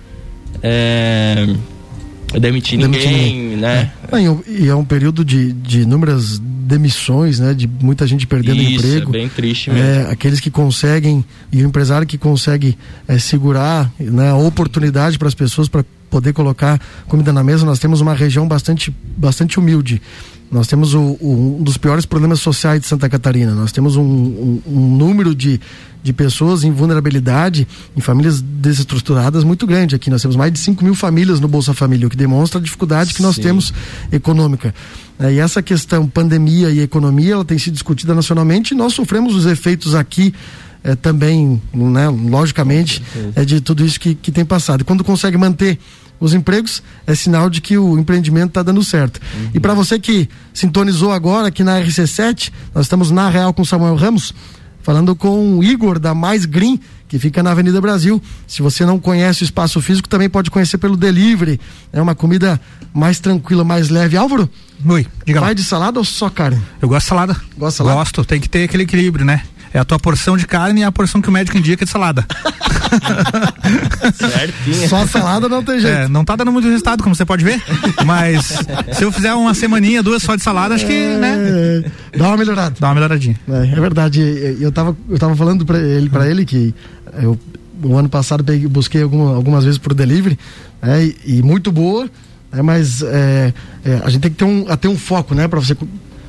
é, 0.61 1.47
demitir, 2.39 2.79
demitir 2.79 3.11
ninguém, 3.11 3.57
né? 3.57 3.91
É. 4.11 4.51
E 4.51 4.67
é 4.67 4.75
um 4.75 4.85
período 4.85 5.23
de, 5.23 5.51
de 5.53 5.81
inúmeras 5.81 6.39
demissões, 6.39 7.39
né? 7.39 7.53
De 7.53 7.67
muita 7.67 8.07
gente 8.07 8.25
perdendo 8.25 8.61
Isso, 8.61 8.85
emprego. 8.85 9.09
É 9.09 9.11
bem 9.11 9.29
triste 9.29 9.69
mesmo. 9.69 9.85
É, 9.85 10.11
aqueles 10.11 10.39
que 10.39 10.49
conseguem 10.49 11.23
e 11.51 11.63
o 11.63 11.67
empresário 11.67 12.07
que 12.07 12.17
consegue 12.17 12.77
é, 13.07 13.19
segurar 13.19 13.91
né, 13.99 14.29
a 14.29 14.35
oportunidade 14.35 15.19
para 15.19 15.27
as 15.27 15.35
pessoas 15.35 15.67
para 15.67 15.83
poder 16.13 16.31
colocar 16.31 16.79
comida 17.07 17.33
na 17.33 17.43
mesa. 17.43 17.65
Nós 17.65 17.79
temos 17.79 17.99
uma 17.99 18.13
região 18.13 18.47
bastante, 18.47 18.95
bastante 19.17 19.57
humilde. 19.57 19.99
Nós 20.51 20.67
temos 20.67 20.93
o, 20.93 21.17
o, 21.19 21.57
um 21.57 21.63
dos 21.63 21.75
piores 21.75 22.05
problemas 22.05 22.39
sociais 22.39 22.79
de 22.81 22.85
Santa 22.85 23.09
Catarina. 23.09 23.55
Nós 23.55 23.71
temos 23.71 23.95
um, 23.95 24.03
um, 24.03 24.61
um 24.67 24.95
número 24.95 25.33
de, 25.33 25.59
de 26.03 26.13
pessoas 26.13 26.63
em 26.63 26.71
vulnerabilidade, 26.71 27.67
em 27.97 27.99
famílias 27.99 28.39
desestruturadas 28.39 29.43
muito 29.43 29.65
grande 29.65 29.95
aqui. 29.95 30.11
Nós 30.11 30.21
temos 30.21 30.37
mais 30.37 30.53
de 30.53 30.59
5 30.59 30.83
mil 30.83 30.93
famílias 30.93 31.39
no 31.39 31.47
Bolsa 31.47 31.73
Família, 31.73 32.05
o 32.05 32.11
que 32.11 32.17
demonstra 32.17 32.59
a 32.59 32.63
dificuldade 32.63 33.15
que 33.15 33.23
nós 33.23 33.37
Sim. 33.37 33.41
temos 33.41 33.73
econômica. 34.11 34.71
É, 35.17 35.33
e 35.33 35.39
essa 35.39 35.63
questão 35.63 36.07
pandemia 36.07 36.69
e 36.69 36.79
economia, 36.79 37.33
ela 37.33 37.45
tem 37.45 37.57
sido 37.57 37.73
discutida 37.73 38.13
nacionalmente 38.13 38.75
e 38.75 38.77
nós 38.77 38.93
sofremos 38.93 39.35
os 39.35 39.47
efeitos 39.47 39.95
aqui 39.95 40.31
é, 40.83 40.95
também, 40.95 41.61
né, 41.73 42.09
logicamente, 42.09 43.01
é 43.35 43.45
de 43.45 43.61
tudo 43.61 43.85
isso 43.85 43.99
que, 43.99 44.13
que 44.15 44.31
tem 44.31 44.43
passado. 44.43 44.81
E 44.81 44.83
quando 44.83 45.03
consegue 45.03 45.37
manter 45.37 45.79
os 46.19 46.33
empregos, 46.33 46.83
é 47.05 47.15
sinal 47.15 47.49
de 47.49 47.61
que 47.61 47.77
o 47.77 47.97
empreendimento 47.97 48.49
está 48.49 48.63
dando 48.63 48.83
certo. 48.83 49.19
Uhum. 49.35 49.49
E 49.53 49.59
para 49.59 49.73
você 49.73 49.99
que 49.99 50.29
sintonizou 50.53 51.11
agora 51.11 51.47
aqui 51.47 51.63
na 51.63 51.79
RC7, 51.81 52.51
nós 52.73 52.85
estamos 52.85 53.11
na 53.11 53.29
Real 53.29 53.53
com 53.53 53.65
Samuel 53.65 53.95
Ramos, 53.95 54.33
falando 54.81 55.15
com 55.15 55.57
o 55.57 55.63
Igor 55.63 55.99
da 55.99 56.13
Mais 56.13 56.45
Green, 56.45 56.79
que 57.07 57.19
fica 57.19 57.43
na 57.43 57.51
Avenida 57.51 57.79
Brasil. 57.79 58.21
Se 58.47 58.61
você 58.61 58.85
não 58.85 58.99
conhece 58.99 59.43
o 59.43 59.45
espaço 59.45 59.81
físico, 59.81 60.09
também 60.09 60.29
pode 60.29 60.49
conhecer 60.49 60.77
pelo 60.77 60.97
delivery. 60.97 61.59
É 61.91 62.01
uma 62.01 62.15
comida 62.15 62.59
mais 62.93 63.19
tranquila, 63.19 63.63
mais 63.63 63.89
leve. 63.89 64.17
Álvaro? 64.17 64.49
Oi, 64.85 65.07
diga 65.25 65.39
Vai 65.39 65.49
lá. 65.49 65.53
de 65.53 65.63
salada 65.63 65.99
ou 65.99 66.05
só 66.05 66.29
carne? 66.29 66.61
Eu 66.81 66.89
gosto 66.89 67.05
de 67.05 67.09
salada. 67.09 67.33
Gosto 67.57 67.73
de 67.73 67.77
salada? 67.77 67.99
Gosto, 67.99 68.25
tem 68.25 68.39
que 68.39 68.49
ter 68.49 68.63
aquele 68.63 68.83
equilíbrio, 68.83 69.25
né? 69.25 69.43
É 69.73 69.79
a 69.79 69.83
tua 69.83 69.97
porção 69.97 70.37
de 70.37 70.45
carne 70.45 70.81
e 70.81 70.83
a 70.83 70.91
porção 70.91 71.21
que 71.21 71.29
o 71.29 71.31
médico 71.31 71.57
indica 71.57 71.83
de 71.83 71.89
salada. 71.89 72.25
Certinho. 74.13 74.87
Só 74.87 75.07
salada 75.07 75.49
não 75.49 75.63
tem 75.63 75.79
jeito. 75.79 75.97
É, 75.97 76.07
não 76.07 76.23
tá 76.23 76.35
dando 76.35 76.51
muito 76.51 76.67
resultado, 76.67 77.01
como 77.01 77.15
você 77.15 77.25
pode 77.25 77.43
ver. 77.43 77.61
Mas 78.05 78.59
se 78.93 79.03
eu 79.03 79.11
fizer 79.11 79.33
uma 79.33 79.53
semaninha, 79.53 80.03
duas 80.03 80.21
só 80.21 80.35
de 80.35 80.43
salada, 80.43 80.75
acho 80.75 80.85
que, 80.85 80.93
é, 80.93 81.17
né? 81.17 81.91
Dá 82.15 82.27
uma 82.27 82.37
melhorada. 82.37 82.75
Dá 82.79 82.87
uma 82.87 82.93
melhoradinha. 82.93 83.35
É, 83.49 83.75
é 83.75 83.81
verdade. 83.81 84.21
Eu 84.59 84.71
tava, 84.71 84.95
eu 85.09 85.17
tava 85.17 85.35
falando 85.35 85.65
pra 85.65 85.79
ele, 85.79 86.09
pra 86.09 86.29
ele 86.29 86.45
que 86.45 86.73
eu, 87.21 87.39
o 87.81 87.97
ano 87.97 88.09
passado 88.09 88.43
peguei, 88.43 88.67
busquei 88.67 89.01
alguma, 89.01 89.35
algumas 89.35 89.63
vezes 89.63 89.79
por 89.79 89.93
delivery, 89.93 90.37
né? 90.81 91.03
E, 91.03 91.37
e 91.37 91.41
muito 91.41 91.71
boa. 91.71 92.07
É, 92.51 92.61
mas 92.61 93.01
é, 93.01 93.53
é, 93.83 94.01
a 94.03 94.09
gente 94.09 94.21
tem 94.21 94.31
que 94.31 94.37
ter 94.37 94.45
um, 94.45 94.65
ter 94.77 94.87
um 94.87 94.97
foco, 94.97 95.33
né? 95.33 95.47
Para 95.47 95.59
você 95.59 95.75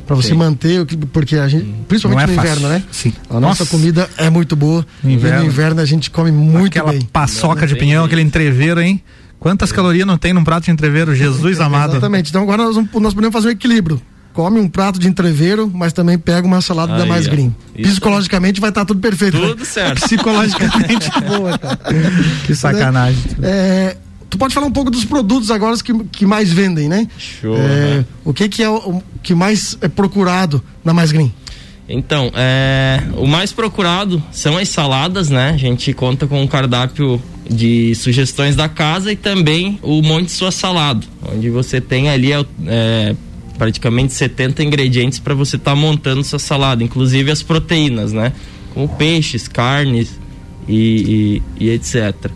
para 0.07 0.15
você 0.15 0.29
Sim. 0.29 0.35
manter, 0.35 0.85
porque 1.13 1.37
a 1.37 1.49
gente, 1.49 1.67
principalmente 1.89 2.25
é 2.25 2.27
no 2.27 2.33
inverno, 2.33 2.69
né? 2.69 2.83
Sim. 2.91 3.13
A 3.29 3.35
nossa, 3.35 3.47
nossa 3.47 3.67
comida 3.67 4.09
é 4.17 4.29
muito 4.31 4.55
boa. 4.55 4.87
No 5.03 5.11
inverno. 5.11 5.41
no 5.41 5.47
inverno 5.47 5.81
a 5.81 5.85
gente 5.85 6.11
come 6.11 6.31
muito 6.31 6.79
Aquela 6.79 6.93
bem. 6.93 7.03
paçoca 7.13 7.67
de 7.67 7.75
pinhão, 7.77 8.05
aquele 8.05 8.23
entreveiro, 8.23 8.81
hein? 8.81 9.03
Quantas 9.39 9.73
é. 9.73 9.75
calorias 9.75 10.07
não 10.07 10.17
tem 10.17 10.33
num 10.33 10.45
prato 10.45 10.65
de 10.65 10.71
entreveiro, 10.71 11.15
Jesus 11.15 11.59
amado. 11.61 11.93
Exatamente. 11.93 12.31
Então 12.31 12.43
agora 12.43 12.65
nós, 12.65 12.77
nós 12.77 13.15
podemos 13.15 13.33
fazer 13.33 13.49
um 13.49 13.53
equilíbrio 13.53 14.01
come 14.35 14.59
um 14.59 14.69
prato 14.69 14.99
de 14.99 15.07
entreveiro, 15.09 15.71
mas 15.73 15.93
também 15.93 16.19
pega 16.19 16.45
uma 16.45 16.61
salada 16.61 16.93
Aí, 16.93 16.99
da 16.99 17.07
mais 17.07 17.27
green. 17.29 17.55
Psicologicamente 17.81 18.61
vai 18.61 18.71
estar 18.71 18.81
tá 18.81 18.85
tudo 18.85 19.01
perfeito. 19.01 19.39
Tudo 19.39 19.61
né? 19.61 19.65
certo. 19.65 20.03
Psicologicamente 20.03 21.09
boa, 21.25 21.57
cara. 21.57 21.79
Que 22.45 22.55
sacanagem. 22.55 23.23
É, 23.41 23.97
Tu 24.35 24.39
pode 24.39 24.53
falar 24.53 24.67
um 24.67 24.73
pouco 24.73 24.91
dos 24.91 25.05
produtos 25.05 25.49
agora 25.49 25.77
que, 25.77 25.97
que 26.07 26.27
mais 26.27 26.53
vendem, 26.53 26.89
né? 26.89 27.07
Show. 27.17 27.55
É, 27.55 27.59
né? 27.59 28.07
O 28.25 28.35
que, 28.35 28.49
que 28.49 28.65
é 28.65 28.69
o, 28.69 28.75
o, 28.75 29.03
que 29.23 29.33
mais 29.33 29.79
é 29.81 29.87
procurado 29.87 30.61
na 30.85 30.93
Mais 30.93 31.13
Green? 31.13 31.33
Então, 31.89 32.33
é, 32.35 33.01
o 33.17 33.29
mais 33.29 33.53
procurado 33.53 34.21
são 34.33 34.59
as 34.59 34.69
saladas, 34.69 35.31
né? 35.31 35.51
A 35.51 35.57
gente 35.57 35.93
conta 35.93 36.27
com 36.27 36.43
um 36.43 36.49
cardápio 36.49 37.23
de 37.49 37.95
sugestões 37.95 38.57
da 38.57 38.69
casa 38.69 39.13
e 39.13 39.15
também 39.15 39.79
o 39.81 40.03
Monte 40.03 40.33
Sua 40.33 40.51
Salado, 40.51 41.07
onde 41.33 41.49
você 41.49 41.81
tem 41.81 42.11
ali 42.11 42.33
é, 42.67 43.15
praticamente 43.57 44.15
70 44.15 44.65
ingredientes 44.65 45.21
para 45.21 45.35
você 45.35 45.55
estar 45.55 45.71
tá 45.71 45.77
montando 45.77 46.25
sua 46.25 46.41
salada, 46.41 46.83
inclusive 46.83 47.31
as 47.31 47.41
proteínas, 47.41 48.13
né? 48.13 48.33
Como 48.73 48.89
peixes, 48.89 49.47
carnes 49.47 50.19
e, 50.67 51.43
e, 51.61 51.67
e 51.67 51.71
etc. 51.71 52.33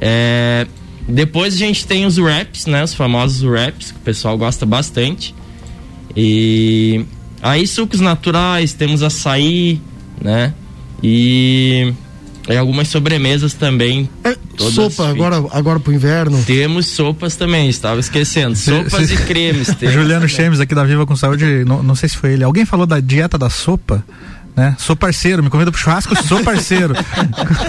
É, 0.00 0.66
depois 1.08 1.54
a 1.54 1.56
gente 1.56 1.86
tem 1.86 2.04
os 2.04 2.18
wraps, 2.18 2.66
né? 2.66 2.82
Os 2.82 2.94
famosos 2.94 3.42
wraps, 3.42 3.92
que 3.92 3.98
o 3.98 4.02
pessoal 4.02 4.36
gosta 4.36 4.66
bastante. 4.66 5.34
E 6.16 7.04
aí 7.42 7.66
sucos 7.66 8.00
naturais, 8.00 8.72
temos 8.72 9.02
açaí, 9.02 9.80
né? 10.20 10.52
E, 11.02 11.92
e 12.48 12.56
algumas 12.56 12.88
sobremesas 12.88 13.54
também. 13.54 14.08
É, 14.24 14.36
sopa, 14.58 15.08
agora, 15.08 15.36
agora 15.52 15.78
pro 15.78 15.92
inverno. 15.92 16.42
Temos 16.44 16.86
sopas 16.86 17.36
também, 17.36 17.68
estava 17.68 18.00
esquecendo. 18.00 18.56
Sopas 18.56 19.10
e 19.10 19.16
cremes. 19.16 19.68
Juliano 19.80 20.28
Chemes 20.28 20.58
aqui 20.58 20.74
da 20.74 20.84
Viva 20.84 21.06
com 21.06 21.14
Saúde, 21.14 21.64
não, 21.64 21.82
não 21.82 21.94
sei 21.94 22.08
se 22.08 22.16
foi 22.16 22.32
ele. 22.32 22.42
Alguém 22.42 22.64
falou 22.64 22.86
da 22.86 22.98
dieta 22.98 23.38
da 23.38 23.50
sopa? 23.50 24.04
né? 24.56 24.74
Sou 24.78 24.96
parceiro, 24.96 25.42
me 25.42 25.50
convida 25.50 25.70
pro 25.70 25.78
churrasco, 25.78 26.16
sou 26.24 26.42
parceiro. 26.42 26.94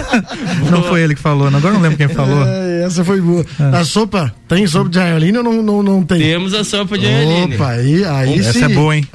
não 0.72 0.82
foi 0.82 1.02
ele 1.02 1.14
que 1.14 1.20
falou, 1.20 1.46
agora 1.46 1.74
não 1.74 1.82
lembro 1.82 1.98
quem 1.98 2.08
falou. 2.08 2.42
É, 2.88 2.92
essa 2.92 3.04
foi 3.04 3.20
boa. 3.20 3.44
É. 3.60 3.76
A 3.76 3.84
sopa, 3.84 4.34
tem 4.48 4.66
sopa 4.66 4.88
de 4.88 4.98
arreline 4.98 5.38
ou 5.38 5.44
não, 5.44 5.62
não, 5.62 5.82
não 5.82 6.02
tem? 6.02 6.18
Temos 6.18 6.54
a 6.54 6.64
sopa 6.64 6.98
de 6.98 7.06
arreline. 7.06 7.54
Opa, 7.54 7.68
aí, 7.68 8.04
aí 8.04 8.38
essa 8.38 8.52
sim. 8.52 8.64
é 8.64 8.68
boa, 8.68 8.96
hein? 8.96 9.06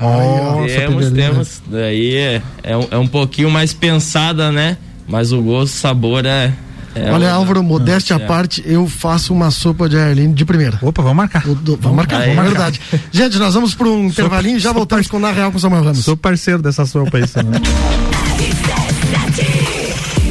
Temos, 0.68 1.12
temos. 1.12 1.62
Daí 1.68 2.16
é, 2.16 2.42
é, 2.64 2.78
um, 2.78 2.88
é 2.92 2.98
um 2.98 3.08
pouquinho 3.08 3.50
mais 3.50 3.74
pensada, 3.74 4.52
né? 4.52 4.78
Mas 5.08 5.32
o 5.32 5.42
gosto, 5.42 5.74
o 5.74 5.78
sabor 5.78 6.26
é, 6.26 6.54
é, 6.96 7.12
Olha, 7.12 7.32
Álvaro, 7.32 7.64
modéstia 7.64 8.16
à 8.16 8.20
é. 8.20 8.26
parte, 8.26 8.64
eu 8.66 8.88
faço 8.88 9.34
uma 9.34 9.50
sopa 9.50 9.90
de 9.90 9.98
Arline 9.98 10.34
de 10.34 10.46
primeira. 10.46 10.78
Opa, 10.82 11.02
vamos 11.02 11.18
marcar. 11.18 11.48
O, 11.48 11.56
do, 11.56 11.76
vamos 11.78 11.98
marcar, 11.98 12.20
vamos 12.20 12.36
marcar. 12.36 12.52
verdade. 12.52 12.82
Gente, 13.12 13.38
nós 13.40 13.54
vamos 13.54 13.74
para 13.74 13.88
um 13.88 14.06
intervalinho 14.06 14.58
e 14.58 14.60
já 14.60 14.72
voltamos 14.72 15.08
com 15.08 15.18
o 15.18 15.20
Na 15.20 15.32
Real 15.32 15.52
com 15.52 15.58
o 15.58 15.60
Samuel 15.60 15.84
Ramos. 15.84 16.06
Sou 16.06 16.16
parceiro 16.16 16.62
dessa 16.62 16.86
sopa 16.86 17.18
aí, 17.18 17.28
Samuel. 17.28 17.62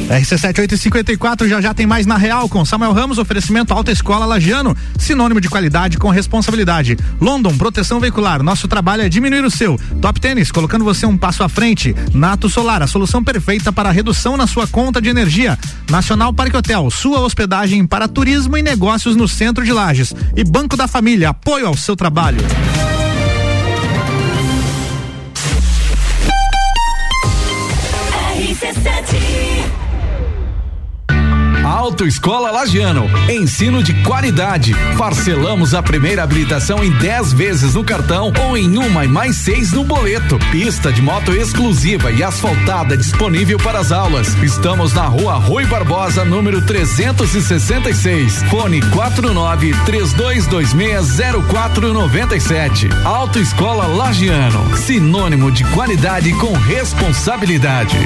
RC7854 0.07 1.47
já 1.47 1.61
já 1.61 1.73
tem 1.73 1.85
mais 1.85 2.05
na 2.05 2.17
Real 2.17 2.49
com 2.49 2.63
Samuel 2.65 2.93
Ramos, 2.93 3.17
oferecimento 3.17 3.73
Alta 3.73 3.91
Escola 3.91 4.25
Lagiano, 4.25 4.75
sinônimo 4.97 5.39
de 5.39 5.49
qualidade 5.49 5.97
com 5.97 6.09
responsabilidade. 6.09 6.97
London, 7.19 7.57
proteção 7.57 7.99
veicular, 7.99 8.43
nosso 8.43 8.67
trabalho 8.67 9.03
é 9.03 9.09
diminuir 9.09 9.43
o 9.43 9.51
seu. 9.51 9.79
Top 10.01 10.19
Tênis, 10.19 10.51
colocando 10.51 10.83
você 10.83 11.05
um 11.05 11.17
passo 11.17 11.43
à 11.43 11.49
frente. 11.49 11.95
Nato 12.13 12.49
Solar, 12.49 12.81
a 12.81 12.87
solução 12.87 13.23
perfeita 13.23 13.71
para 13.71 13.91
redução 13.91 14.35
na 14.35 14.47
sua 14.47 14.67
conta 14.67 15.01
de 15.01 15.09
energia. 15.09 15.57
Nacional 15.89 16.33
Parque 16.33 16.57
Hotel, 16.57 16.89
sua 16.91 17.21
hospedagem 17.21 17.85
para 17.85 18.07
turismo 18.07 18.57
e 18.57 18.61
negócios 18.61 19.15
no 19.15 19.27
centro 19.27 19.63
de 19.63 19.71
Lages. 19.71 20.13
E 20.35 20.43
Banco 20.43 20.75
da 20.75 20.87
Família, 20.87 21.29
apoio 21.29 21.67
ao 21.67 21.77
seu 21.77 21.95
trabalho. 21.95 22.39
Autoescola 31.83 32.49
Lagiano. 32.49 33.09
Ensino 33.29 33.83
de 33.83 33.93
qualidade. 34.03 34.73
Parcelamos 34.97 35.73
a 35.73 35.83
primeira 35.83 36.23
habilitação 36.23 36.81
em 36.81 36.89
10 36.89 37.33
vezes 37.33 37.73
no 37.73 37.83
cartão 37.83 38.31
ou 38.47 38.57
em 38.57 38.77
uma 38.77 39.03
e 39.03 39.07
mais 39.09 39.35
seis 39.35 39.73
no 39.73 39.83
boleto. 39.83 40.39
Pista 40.49 40.93
de 40.93 41.01
moto 41.01 41.33
exclusiva 41.33 42.09
e 42.09 42.23
asfaltada 42.23 42.95
disponível 42.95 43.57
para 43.57 43.79
as 43.79 43.91
aulas. 43.91 44.33
Estamos 44.41 44.93
na 44.93 45.07
rua 45.07 45.33
Rui 45.33 45.65
Barbosa, 45.65 46.23
número 46.23 46.61
366. 46.61 48.43
Fone 48.43 48.81
49 48.81 49.75
3226 49.85 51.17
0497. 51.49 52.87
Autoescola 53.03 53.87
Lagiano. 53.87 54.77
Sinônimo 54.77 55.51
de 55.51 55.65
qualidade 55.65 56.31
com 56.35 56.53
responsabilidade. 56.53 57.97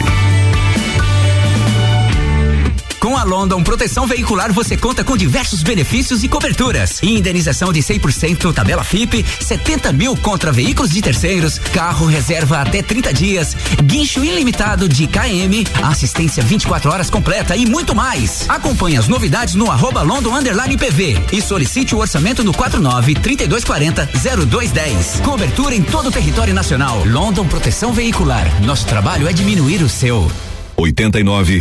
Com 3.17 3.21
a 3.21 3.23
London 3.23 3.63
Proteção 3.63 4.05
Veicular 4.05 4.53
você 4.53 4.77
conta 4.77 5.03
com 5.03 5.17
diversos 5.17 5.63
benefícios 5.63 6.23
e 6.23 6.27
coberturas. 6.27 7.01
Indenização 7.01 7.73
de 7.73 7.79
100% 7.79 8.53
tabela 8.53 8.83
FIP, 8.83 9.25
70 9.41 9.91
mil 9.91 10.15
contra 10.15 10.51
veículos 10.51 10.91
de 10.91 11.01
terceiros, 11.01 11.57
carro 11.57 12.05
reserva 12.05 12.61
até 12.61 12.83
30 12.83 13.11
dias, 13.11 13.57
guincho 13.83 14.23
ilimitado 14.23 14.87
de 14.87 15.07
KM, 15.07 15.65
assistência 15.81 16.43
24 16.43 16.91
horas 16.91 17.09
completa 17.09 17.55
e 17.55 17.65
muito 17.65 17.95
mais. 17.95 18.45
Acompanhe 18.47 18.97
as 18.97 19.07
novidades 19.07 19.55
no 19.55 19.71
arroba 19.71 20.03
London 20.03 20.35
Underline 20.35 20.77
PV 20.77 21.19
e 21.33 21.41
solicite 21.41 21.95
o 21.95 21.97
orçamento 21.97 22.43
no 22.43 22.53
49 22.53 23.15
3240 23.15 24.11
0210. 24.45 25.21
Cobertura 25.21 25.73
em 25.73 25.81
todo 25.81 26.09
o 26.09 26.11
território 26.11 26.53
nacional. 26.53 27.03
London 27.03 27.47
Proteção 27.47 27.93
Veicular. 27.93 28.45
Nosso 28.61 28.85
trabalho 28.85 29.27
é 29.27 29.33
diminuir 29.33 29.81
o 29.81 29.89
seu. 29.89 30.31
89 30.75 31.57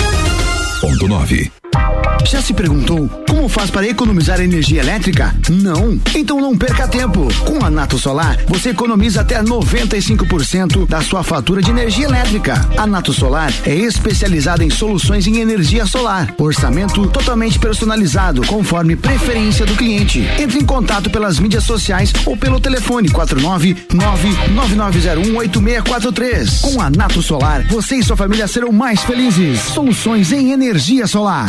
101.9. 0.83 1.66
Já 2.27 2.43
se 2.43 2.53
perguntou 2.53 3.09
como 3.29 3.49
faz 3.49 3.71
para 3.71 3.87
economizar 3.87 4.41
energia 4.41 4.81
elétrica? 4.81 5.33
Não? 5.49 6.01
Então 6.13 6.41
não 6.41 6.59
perca 6.59 6.89
tempo. 6.89 7.29
Com 7.45 7.65
a 7.65 7.71
Nato 7.71 7.99
Solar, 7.99 8.37
você 8.49 8.71
economiza 8.71 9.21
até 9.21 9.41
95% 9.41 10.89
da 10.89 11.01
sua 11.01 11.23
fatura 11.23 11.63
de 11.63 11.71
energia 11.71 12.07
elétrica. 12.07 12.55
A 12.77 12.85
Nato 12.85 13.13
Solar 13.13 13.53
é 13.65 13.75
especializada 13.75 14.65
em 14.65 14.71
soluções 14.71 15.27
em 15.29 15.39
energia 15.39 15.87
solar. 15.87 16.35
Orçamento 16.37 17.07
totalmente 17.07 17.61
personalizado, 17.61 18.45
conforme 18.47 18.97
preferência 18.97 19.65
do 19.65 19.77
cliente. 19.77 20.27
Entre 20.39 20.59
em 20.59 20.65
contato 20.65 21.09
pelas 21.09 21.39
mídias 21.39 21.63
sociais 21.63 22.13
ou 22.25 22.37
pelo 22.37 22.59
telefone 22.59 23.09
49 23.09 23.77
9901 23.93 25.37
8643. 25.37 26.61
Com 26.61 26.81
a 26.81 26.91
Nato 26.91 27.23
Solar, 27.23 27.65
você 27.69 27.97
e 27.97 28.03
sua 28.03 28.17
família 28.17 28.49
serão 28.49 28.73
mais 28.73 29.03
felizes. 29.03 29.61
Soluções 29.61 30.33
em 30.33 30.51
energia 30.51 31.07
solar. 31.07 31.47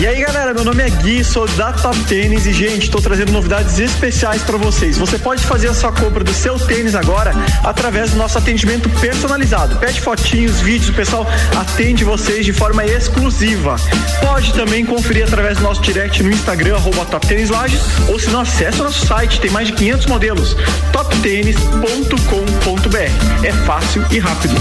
E 0.00 0.06
aí 0.06 0.18
galera, 0.18 0.54
meu 0.54 0.64
nome 0.64 0.82
é 0.82 0.88
Gui, 0.88 1.22
sou 1.22 1.46
da 1.46 1.74
Top 1.74 1.94
Tênis 2.04 2.46
e 2.46 2.54
gente, 2.54 2.84
estou 2.84 3.02
trazendo 3.02 3.32
novidades 3.32 3.78
especiais 3.78 4.40
para 4.40 4.56
vocês. 4.56 4.96
Você 4.96 5.18
pode 5.18 5.44
fazer 5.44 5.68
a 5.68 5.74
sua 5.74 5.92
compra 5.92 6.24
do 6.24 6.32
seu 6.32 6.58
tênis 6.58 6.94
agora 6.94 7.34
através 7.62 8.12
do 8.12 8.16
nosso 8.16 8.38
atendimento 8.38 8.88
personalizado. 8.98 9.76
Pede 9.76 10.00
fotinhos, 10.00 10.62
vídeos, 10.62 10.88
o 10.88 10.94
pessoal 10.94 11.26
atende 11.54 12.02
vocês 12.02 12.46
de 12.46 12.52
forma 12.54 12.82
exclusiva. 12.82 13.76
Pode 14.22 14.54
também 14.54 14.86
conferir 14.86 15.24
através 15.24 15.58
do 15.58 15.64
nosso 15.64 15.82
direct 15.82 16.22
no 16.22 16.30
Instagram, 16.30 16.76
arroba 16.76 17.04
Top 17.04 17.26
Tênis 17.26 17.50
Lages, 17.50 17.82
ou 18.08 18.18
se 18.18 18.30
não, 18.30 18.40
acessa 18.40 18.80
o 18.80 18.84
nosso 18.84 19.06
site, 19.06 19.38
tem 19.38 19.50
mais 19.50 19.66
de 19.66 19.74
500 19.74 20.06
modelos, 20.06 20.56
toptênis.com.br. 20.92 23.44
É 23.44 23.52
fácil 23.66 24.02
e 24.10 24.18
rápido. 24.18 24.54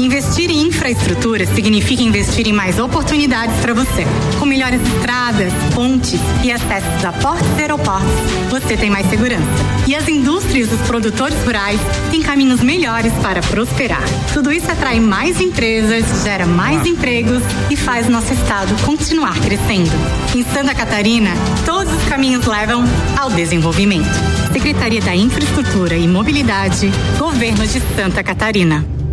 Investir 0.00 0.50
em 0.50 0.53
infraestrutura 0.90 1.46
significa 1.46 2.02
investir 2.02 2.46
em 2.46 2.52
mais 2.52 2.78
oportunidades 2.78 3.56
para 3.60 3.72
você. 3.72 4.04
Com 4.38 4.44
melhores 4.44 4.80
estradas, 4.82 5.50
pontes 5.74 6.20
e 6.42 6.52
acessos 6.52 7.04
a 7.04 7.10
portos 7.10 7.48
e 7.56 7.62
aeroportos, 7.62 8.10
você 8.50 8.76
tem 8.76 8.90
mais 8.90 9.08
segurança. 9.08 9.42
E 9.86 9.94
as 9.94 10.06
indústrias 10.08 10.68
dos 10.68 10.80
produtores 10.82 11.36
rurais 11.42 11.80
têm 12.10 12.22
caminhos 12.22 12.60
melhores 12.60 13.12
para 13.22 13.40
prosperar. 13.40 14.02
Tudo 14.34 14.52
isso 14.52 14.70
atrai 14.70 15.00
mais 15.00 15.40
empresas, 15.40 16.22
gera 16.22 16.44
mais 16.44 16.86
empregos 16.86 17.42
e 17.70 17.76
faz 17.76 18.06
nosso 18.06 18.34
estado 18.34 18.74
continuar 18.84 19.38
crescendo. 19.40 19.90
Em 20.34 20.44
Santa 20.44 20.74
Catarina, 20.74 21.30
todos 21.64 21.92
os 21.94 22.04
caminhos 22.08 22.44
levam 22.46 22.84
ao 23.18 23.30
desenvolvimento. 23.30 24.04
Secretaria 24.52 25.00
da 25.00 25.16
Infraestrutura 25.16 25.96
e 25.96 26.06
Mobilidade, 26.06 26.90
Governo 27.18 27.66
de 27.66 27.80
Santa 27.96 28.22
Catarina. 28.22 29.03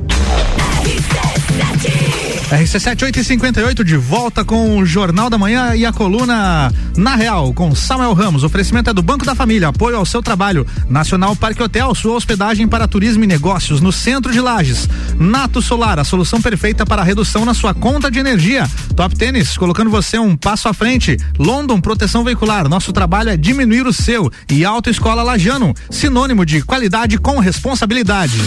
RC7 2.51 3.03
858 3.03 3.81
de 3.81 3.95
volta 3.95 4.43
com 4.43 4.77
o 4.77 4.85
Jornal 4.85 5.29
da 5.29 5.37
Manhã 5.37 5.73
e 5.73 5.85
a 5.85 5.93
coluna 5.93 6.69
Na 6.97 7.15
Real 7.15 7.53
com 7.53 7.73
Samuel 7.73 8.11
Ramos. 8.11 8.43
Oferecimento 8.43 8.89
é 8.89 8.93
do 8.93 9.01
Banco 9.01 9.25
da 9.25 9.33
Família, 9.33 9.69
apoio 9.69 9.95
ao 9.95 10.05
seu 10.05 10.21
trabalho. 10.21 10.67
Nacional 10.89 11.33
Parque 11.33 11.63
Hotel, 11.63 11.95
sua 11.95 12.13
hospedagem 12.13 12.67
para 12.67 12.89
turismo 12.89 13.23
e 13.23 13.27
negócios 13.27 13.79
no 13.79 13.89
centro 13.89 14.33
de 14.33 14.41
Lages. 14.41 14.89
Nato 15.17 15.61
Solar, 15.61 15.97
a 15.97 16.03
solução 16.03 16.41
perfeita 16.41 16.85
para 16.85 17.03
redução 17.03 17.45
na 17.45 17.53
sua 17.53 17.73
conta 17.73 18.11
de 18.11 18.19
energia. 18.19 18.69
Top 18.97 19.15
Tênis, 19.15 19.57
colocando 19.57 19.89
você 19.89 20.19
um 20.19 20.35
passo 20.35 20.67
à 20.67 20.73
frente. 20.73 21.15
London 21.39 21.79
Proteção 21.79 22.21
Veicular, 22.21 22.67
nosso 22.67 22.91
trabalho 22.91 23.29
é 23.29 23.37
diminuir 23.37 23.87
o 23.87 23.93
seu. 23.93 24.29
E 24.49 24.65
Autoescola 24.65 25.23
Lajano, 25.23 25.73
sinônimo 25.89 26.45
de 26.45 26.61
qualidade 26.61 27.17
com 27.17 27.39
responsabilidade. 27.39 28.41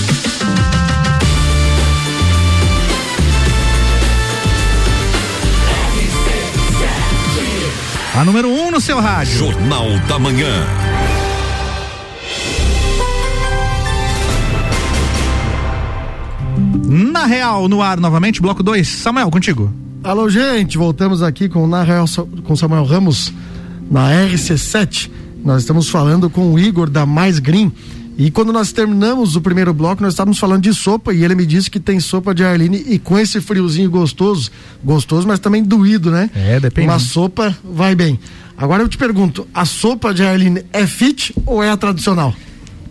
A 8.16 8.24
número 8.24 8.48
1 8.48 8.66
um 8.66 8.70
no 8.70 8.80
seu 8.80 9.00
rádio. 9.00 9.38
Jornal 9.38 9.98
da 10.06 10.20
Manhã. 10.20 10.64
Na 16.86 17.26
Real, 17.26 17.68
no 17.68 17.82
ar 17.82 17.98
novamente, 17.98 18.40
bloco 18.40 18.62
2. 18.62 18.86
Samuel, 18.86 19.32
contigo. 19.32 19.72
Alô, 20.04 20.30
gente, 20.30 20.78
voltamos 20.78 21.24
aqui 21.24 21.48
com 21.48 21.66
Na 21.66 21.82
Real 21.82 22.04
com 22.44 22.54
Samuel 22.54 22.84
Ramos 22.84 23.32
na 23.90 24.10
RC7. 24.10 25.10
Nós 25.44 25.62
estamos 25.62 25.88
falando 25.88 26.30
com 26.30 26.52
o 26.52 26.58
Igor 26.58 26.88
da 26.88 27.04
Mais 27.04 27.40
Green. 27.40 27.72
E 28.16 28.30
quando 28.30 28.52
nós 28.52 28.72
terminamos 28.72 29.34
o 29.34 29.40
primeiro 29.40 29.74
bloco, 29.74 30.02
nós 30.02 30.12
estávamos 30.12 30.38
falando 30.38 30.62
de 30.62 30.72
sopa 30.72 31.12
e 31.12 31.24
ele 31.24 31.34
me 31.34 31.44
disse 31.44 31.68
que 31.68 31.80
tem 31.80 31.98
sopa 31.98 32.34
de 32.34 32.44
Arline 32.44 32.84
e 32.86 32.98
com 32.98 33.18
esse 33.18 33.40
friozinho 33.40 33.90
gostoso, 33.90 34.50
gostoso, 34.84 35.26
mas 35.26 35.40
também 35.40 35.62
doído, 35.62 36.10
né? 36.10 36.30
É, 36.34 36.60
depende. 36.60 36.88
Uma 36.88 36.98
sopa 36.98 37.56
vai 37.64 37.94
bem. 37.94 38.18
Agora 38.56 38.82
eu 38.82 38.88
te 38.88 38.96
pergunto, 38.96 39.48
a 39.52 39.64
sopa 39.64 40.14
de 40.14 40.22
Arline 40.22 40.64
é 40.72 40.86
fit 40.86 41.34
ou 41.44 41.62
é 41.62 41.70
a 41.70 41.76
tradicional? 41.76 42.32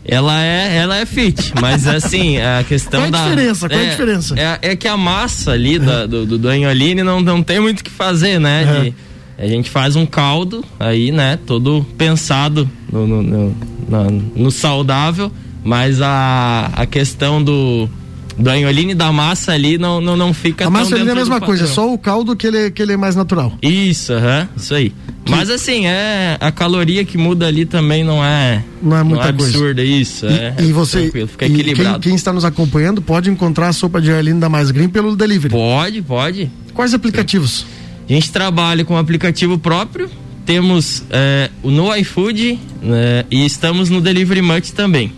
Ela 0.06 0.44
é, 0.44 0.76
ela 0.76 0.98
é 0.98 1.06
fit, 1.06 1.54
mas 1.62 1.88
assim, 1.88 2.38
a 2.38 2.62
questão 2.68 3.00
Qual 3.00 3.06
é 3.06 3.08
a 3.08 3.12
da. 3.12 3.24
diferença? 3.24 3.70
Qual 3.70 3.80
é, 3.80 3.84
é 3.84 3.88
a 3.88 3.90
diferença? 3.92 4.36
É, 4.38 4.60
é, 4.72 4.76
que 4.76 4.88
a 4.88 4.98
massa 4.98 5.52
ali 5.52 5.80
da, 5.80 6.06
do, 6.06 6.26
do, 6.26 6.38
do 6.38 6.50
Anholine 6.50 7.02
não, 7.04 7.22
não 7.22 7.42
tem 7.42 7.62
muito 7.62 7.80
o 7.80 7.84
que 7.84 7.90
fazer, 7.90 8.38
né? 8.38 8.66
Uhum. 8.66 8.84
De, 8.84 8.96
a 9.44 9.48
gente 9.48 9.70
faz 9.70 9.96
um 9.96 10.06
caldo 10.06 10.64
aí, 10.80 11.12
né? 11.12 11.38
Todo 11.46 11.86
pensado 11.98 12.70
no, 12.92 13.06
no, 13.08 13.22
no, 13.24 13.56
no, 13.90 14.12
no 14.36 14.52
saudável, 14.52 15.32
mas 15.64 16.02
a, 16.02 16.72
a 16.76 16.86
questão 16.86 17.44
do 17.44 17.90
do 18.36 18.50
anholine 18.50 18.96
da 18.96 19.12
massa 19.12 19.52
ali 19.52 19.78
não, 19.78 20.02
não, 20.02 20.18
não 20.18 20.34
fica 20.34 20.66
A 20.66 20.70
massa 20.70 20.96
tão 20.98 21.08
é 21.08 21.12
a 21.12 21.16
mesma 21.16 21.40
coisa, 21.40 21.66
é 21.66 21.68
padrão. 21.68 21.86
só 21.88 21.94
o 21.94 21.98
caldo 22.00 22.36
que 22.36 22.48
ele, 22.48 22.72
que 22.72 22.82
ele 22.82 22.94
é 22.94 22.98
mais 22.98 23.16
natural. 23.16 23.54
Isso, 23.62 24.12
aham, 24.12 24.50
isso 24.58 24.74
aí. 24.74 24.92
Mas 25.30 25.52
assim, 25.52 25.86
é 25.86 26.36
a 26.40 26.52
caloria 26.52 27.06
que 27.06 27.16
muda 27.16 27.46
ali 27.48 27.64
também 27.64 28.04
não 28.04 28.26
é 28.26 28.64
Não 28.82 28.98
é 28.98 29.04
muita 29.04 29.32
coisa. 29.32 29.50
absurda, 29.52 29.84
isso. 29.84 30.26
E, 30.26 30.30
é, 30.34 30.56
e 30.62 30.70
é 30.70 30.74
você, 30.74 31.02
tranquilo, 31.04 31.28
fica 31.28 31.46
e 31.46 31.50
quem, 31.50 31.60
equilibrado. 31.60 32.00
quem 32.00 32.16
está 32.16 32.34
nos 32.34 32.44
acompanhando 32.44 33.02
pode 33.04 33.30
encontrar 33.30 33.68
a 33.68 33.74
sopa 33.74 34.02
de 34.02 34.12
Arline 34.12 34.40
da 34.40 34.50
Mais 34.50 34.72
Green 34.72 34.90
pelo 34.90 35.16
delivery. 35.16 35.54
Pode, 35.54 36.02
pode. 36.02 36.50
Quais 36.74 36.94
aplicativos? 36.94 37.66
A 38.10 38.14
gente 38.14 38.32
trabalha 38.32 38.84
com 38.84 38.96
um 38.96 38.98
aplicativo 38.98 39.58
próprio, 39.58 40.10
temos 40.46 41.04
é, 41.10 41.50
o 41.62 41.72
no 41.72 41.96
iFood 41.96 42.60
né, 42.82 43.26
e 43.32 43.46
estamos 43.46 43.90
no 43.90 44.02
Delivery 44.02 44.42
Much 44.42 44.72
também. 44.72 45.12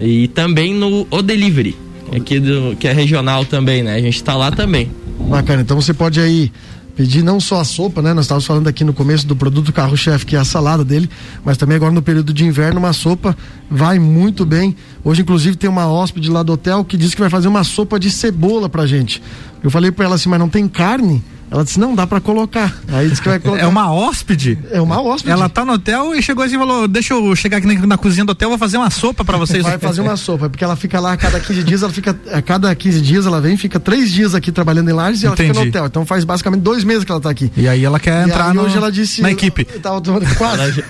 E 0.00 0.28
também 0.28 0.72
no 0.72 1.06
O 1.10 1.20
Delivery, 1.20 1.76
aqui 2.16 2.40
do, 2.40 2.74
que 2.76 2.88
é 2.88 2.92
regional 2.92 3.44
também, 3.44 3.82
né? 3.82 3.94
A 3.94 4.00
gente 4.00 4.16
está 4.16 4.34
lá 4.34 4.50
também. 4.50 4.90
Bacana, 5.28 5.60
então 5.60 5.78
você 5.78 5.92
pode 5.92 6.18
aí 6.18 6.50
pedir 6.96 7.22
não 7.22 7.38
só 7.38 7.60
a 7.60 7.64
sopa, 7.64 8.00
né? 8.00 8.14
Nós 8.14 8.24
estávamos 8.24 8.46
falando 8.46 8.66
aqui 8.66 8.82
no 8.84 8.94
começo 8.94 9.26
do 9.26 9.36
produto 9.36 9.72
carro-chefe, 9.72 10.24
que 10.24 10.36
é 10.36 10.38
a 10.38 10.44
salada 10.44 10.82
dele, 10.82 11.08
mas 11.44 11.58
também 11.58 11.76
agora 11.76 11.92
no 11.92 12.00
período 12.02 12.32
de 12.32 12.44
inverno, 12.44 12.78
uma 12.78 12.92
sopa 12.94 13.36
vai 13.70 13.98
muito 13.98 14.46
bem. 14.46 14.74
Hoje, 15.04 15.20
inclusive, 15.20 15.56
tem 15.56 15.68
uma 15.68 15.86
hóspede 15.86 16.30
lá 16.30 16.42
do 16.42 16.52
hotel 16.54 16.82
que 16.84 16.96
disse 16.96 17.14
que 17.14 17.20
vai 17.20 17.30
fazer 17.30 17.48
uma 17.48 17.64
sopa 17.64 18.00
de 18.00 18.10
cebola 18.10 18.68
pra 18.68 18.86
gente. 18.86 19.22
Eu 19.62 19.70
falei 19.70 19.90
pra 19.90 20.06
ela 20.06 20.14
assim, 20.14 20.28
mas 20.30 20.38
não 20.38 20.48
tem 20.48 20.66
carne? 20.66 21.22
Ela 21.50 21.64
disse, 21.64 21.80
não, 21.80 21.94
dá 21.96 22.06
pra 22.06 22.20
colocar. 22.20 22.72
Aí 22.92 23.08
disse 23.08 23.20
que 23.20 23.28
vai 23.28 23.40
colocar. 23.40 23.62
É 23.62 23.66
uma 23.66 23.92
hóspede? 23.92 24.56
É 24.70 24.80
uma 24.80 25.02
hóspede. 25.02 25.32
Ela 25.32 25.48
tá 25.48 25.64
no 25.64 25.72
hotel 25.72 26.14
e 26.14 26.22
chegou 26.22 26.44
assim 26.44 26.54
e 26.54 26.58
falou: 26.58 26.86
Deixa 26.86 27.12
eu 27.12 27.34
chegar 27.34 27.56
aqui 27.58 27.66
na, 27.66 27.86
na 27.86 27.98
cozinha 27.98 28.24
do 28.24 28.30
hotel, 28.30 28.48
vou 28.50 28.58
fazer 28.58 28.76
uma 28.76 28.88
sopa 28.90 29.24
pra 29.24 29.36
vocês. 29.36 29.64
Vai 29.64 29.76
fazer 29.78 30.00
uma 30.00 30.16
sopa, 30.16 30.48
porque 30.48 30.62
ela 30.62 30.76
fica 30.76 31.00
lá 31.00 31.12
a 31.14 31.16
cada 31.16 31.40
15 31.40 31.62
dias, 31.64 31.82
ela 31.82 31.92
fica. 31.92 32.16
A 32.32 32.40
cada 32.40 32.72
15 32.74 33.00
dias 33.00 33.26
ela 33.26 33.40
vem, 33.40 33.56
fica 33.56 33.80
três 33.80 34.10
dias 34.12 34.34
aqui 34.34 34.52
trabalhando 34.52 34.90
em 34.90 34.92
Lages 34.92 35.22
e 35.22 35.26
ela 35.26 35.34
fica 35.36 35.48
no 35.48 35.54
Entendi. 35.60 35.68
hotel. 35.70 35.86
Então 35.86 36.06
faz 36.06 36.22
basicamente 36.24 36.60
dois 36.60 36.84
meses 36.84 37.02
que 37.04 37.10
ela 37.10 37.20
tá 37.20 37.30
aqui. 37.30 37.50
E 37.56 37.66
aí 37.68 37.84
ela 37.84 37.98
quer 37.98 38.22
E 38.22 38.30
entrar 38.30 38.54
no- 38.54 38.62
hoje 38.62 38.76
ela 38.76 38.92
disse, 38.92 39.20
na 39.20 39.32
equipe. 39.32 39.66
Eu 39.74 39.80
tava 39.80 40.00
tomando, 40.00 40.26
quase. 40.36 40.84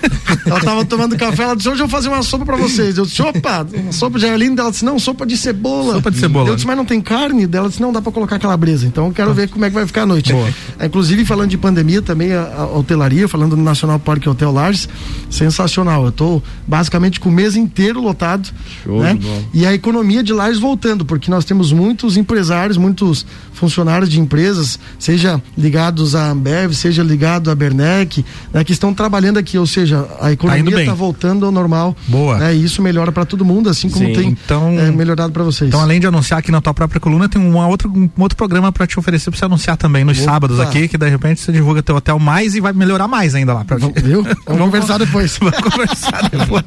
ela 0.45 0.59
tava 0.59 0.85
tomando 0.85 1.17
café, 1.17 1.43
ela 1.43 1.55
disse, 1.55 1.69
hoje 1.69 1.81
eu 1.81 1.87
vou 1.87 1.97
fazer 1.97 2.09
uma 2.09 2.21
sopa 2.21 2.45
pra 2.45 2.55
vocês. 2.57 2.97
Eu 2.99 3.05
disse, 3.05 3.21
opa, 3.21 3.65
uma 3.73 3.91
sopa 3.91 4.19
de 4.19 4.27
linda. 4.37 4.61
Ela 4.61 4.71
disse, 4.71 4.85
não, 4.85 4.99
sopa 4.99 5.25
de 5.25 5.35
cebola. 5.37 5.95
Sopa 5.95 6.11
de 6.11 6.19
cebola. 6.19 6.49
Eu 6.49 6.55
disse, 6.55 6.67
mas 6.67 6.77
não 6.77 6.85
tem 6.85 7.01
carne? 7.01 7.47
Dela 7.47 7.67
disse, 7.67 7.81
não, 7.81 7.91
dá 7.91 7.99
pra 8.01 8.11
colocar 8.11 8.37
calabresa. 8.37 8.85
Então 8.85 9.07
eu 9.07 9.11
quero 9.11 9.33
ver 9.33 9.49
como 9.49 9.65
é 9.65 9.69
que 9.69 9.73
vai 9.73 9.87
ficar 9.87 10.03
a 10.03 10.05
noite. 10.05 10.31
Boa. 10.31 10.50
É, 10.79 10.85
Inclusive, 10.85 11.23
falando 11.25 11.49
de 11.49 11.57
pandemia, 11.57 12.01
também 12.01 12.33
a, 12.33 12.41
a 12.41 12.65
hotelaria, 12.77 13.27
falando 13.27 13.55
do 13.55 13.61
Nacional 13.61 13.97
Parque 13.99 14.27
Hotel 14.27 14.51
Lages, 14.51 14.87
sensacional. 15.29 16.05
Eu 16.05 16.11
tô 16.11 16.41
basicamente 16.67 17.19
com 17.19 17.29
o 17.29 17.31
mês 17.31 17.55
inteiro 17.55 18.01
lotado. 18.01 18.49
Show 18.83 19.01
né? 19.01 19.17
E 19.53 19.65
a 19.65 19.73
economia 19.73 20.23
de 20.23 20.33
Lages 20.33 20.59
voltando, 20.59 21.05
porque 21.05 21.29
nós 21.31 21.45
temos 21.45 21.71
muitos 21.71 22.17
empresários, 22.17 22.77
muitos 22.77 23.25
funcionários 23.53 24.09
de 24.09 24.19
empresas, 24.19 24.79
seja 24.97 25.41
ligados 25.57 26.15
à 26.15 26.31
Ambev, 26.31 26.73
seja 26.73 27.03
ligado 27.03 27.51
à 27.51 27.55
Bernec, 27.55 28.25
né, 28.51 28.63
que 28.63 28.71
estão 28.71 28.91
trabalhando 28.93 29.37
aqui, 29.37 29.57
ou 29.57 29.67
seja, 29.67 30.07
a 30.19 30.31
indo 30.31 30.33
economia 30.33 30.79
está 30.81 30.93
voltando 30.93 31.45
ao 31.45 31.51
normal. 31.51 31.95
Boa. 32.07 32.37
Né, 32.39 32.55
e 32.55 32.63
isso 32.63 32.81
melhora 32.81 33.11
para 33.11 33.23
todo 33.23 33.45
mundo, 33.45 33.69
assim 33.69 33.87
como 33.89 34.07
Sim. 34.07 34.13
tem 34.13 34.29
Então- 34.29 34.79
é, 34.79 34.89
melhorado 34.89 35.31
para 35.31 35.43
vocês. 35.43 35.67
Então, 35.69 35.79
além 35.79 35.99
de 35.99 36.07
anunciar 36.07 36.39
aqui 36.39 36.51
na 36.51 36.59
tua 36.59 36.73
própria 36.73 36.99
coluna, 36.99 37.29
tem 37.29 37.39
um 37.39 37.55
outro, 37.57 37.91
um 37.95 38.09
outro 38.21 38.35
programa 38.35 38.71
pra 38.71 38.87
te 38.87 38.97
oferecer 38.97 39.29
pra 39.29 39.37
você 39.37 39.45
anunciar 39.45 39.77
também 39.77 40.03
nos 40.03 40.17
Opa. 40.17 40.31
sábados 40.31 40.40
aqui, 40.59 40.87
que 40.87 40.97
de 40.97 41.09
repente 41.09 41.41
você 41.41 41.51
divulga 41.51 41.81
teu 41.83 41.95
hotel 41.95 42.17
mais 42.19 42.55
e 42.55 42.59
vai 42.59 42.73
melhorar 42.73 43.07
mais 43.07 43.35
ainda 43.35 43.53
lá 43.53 43.63
pra 43.63 43.77
Viu? 43.77 44.23
Vamos 44.45 44.61
conversar 44.61 44.97
depois. 44.97 45.37
Vamos 45.37 45.59
conversar 45.59 46.29
depois. 46.29 46.63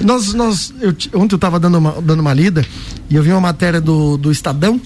nós, 0.00 0.34
nós, 0.34 0.74
eu, 0.80 0.90
ontem 1.20 1.34
eu 1.34 1.36
estava 1.36 1.58
dando 1.60 1.78
uma, 1.78 2.00
dando 2.02 2.20
uma 2.20 2.32
lida 2.34 2.64
e 3.08 3.14
eu 3.14 3.22
vi 3.22 3.30
uma 3.30 3.40
matéria 3.40 3.80
do, 3.80 4.16
do 4.16 4.30
Estadão 4.30 4.80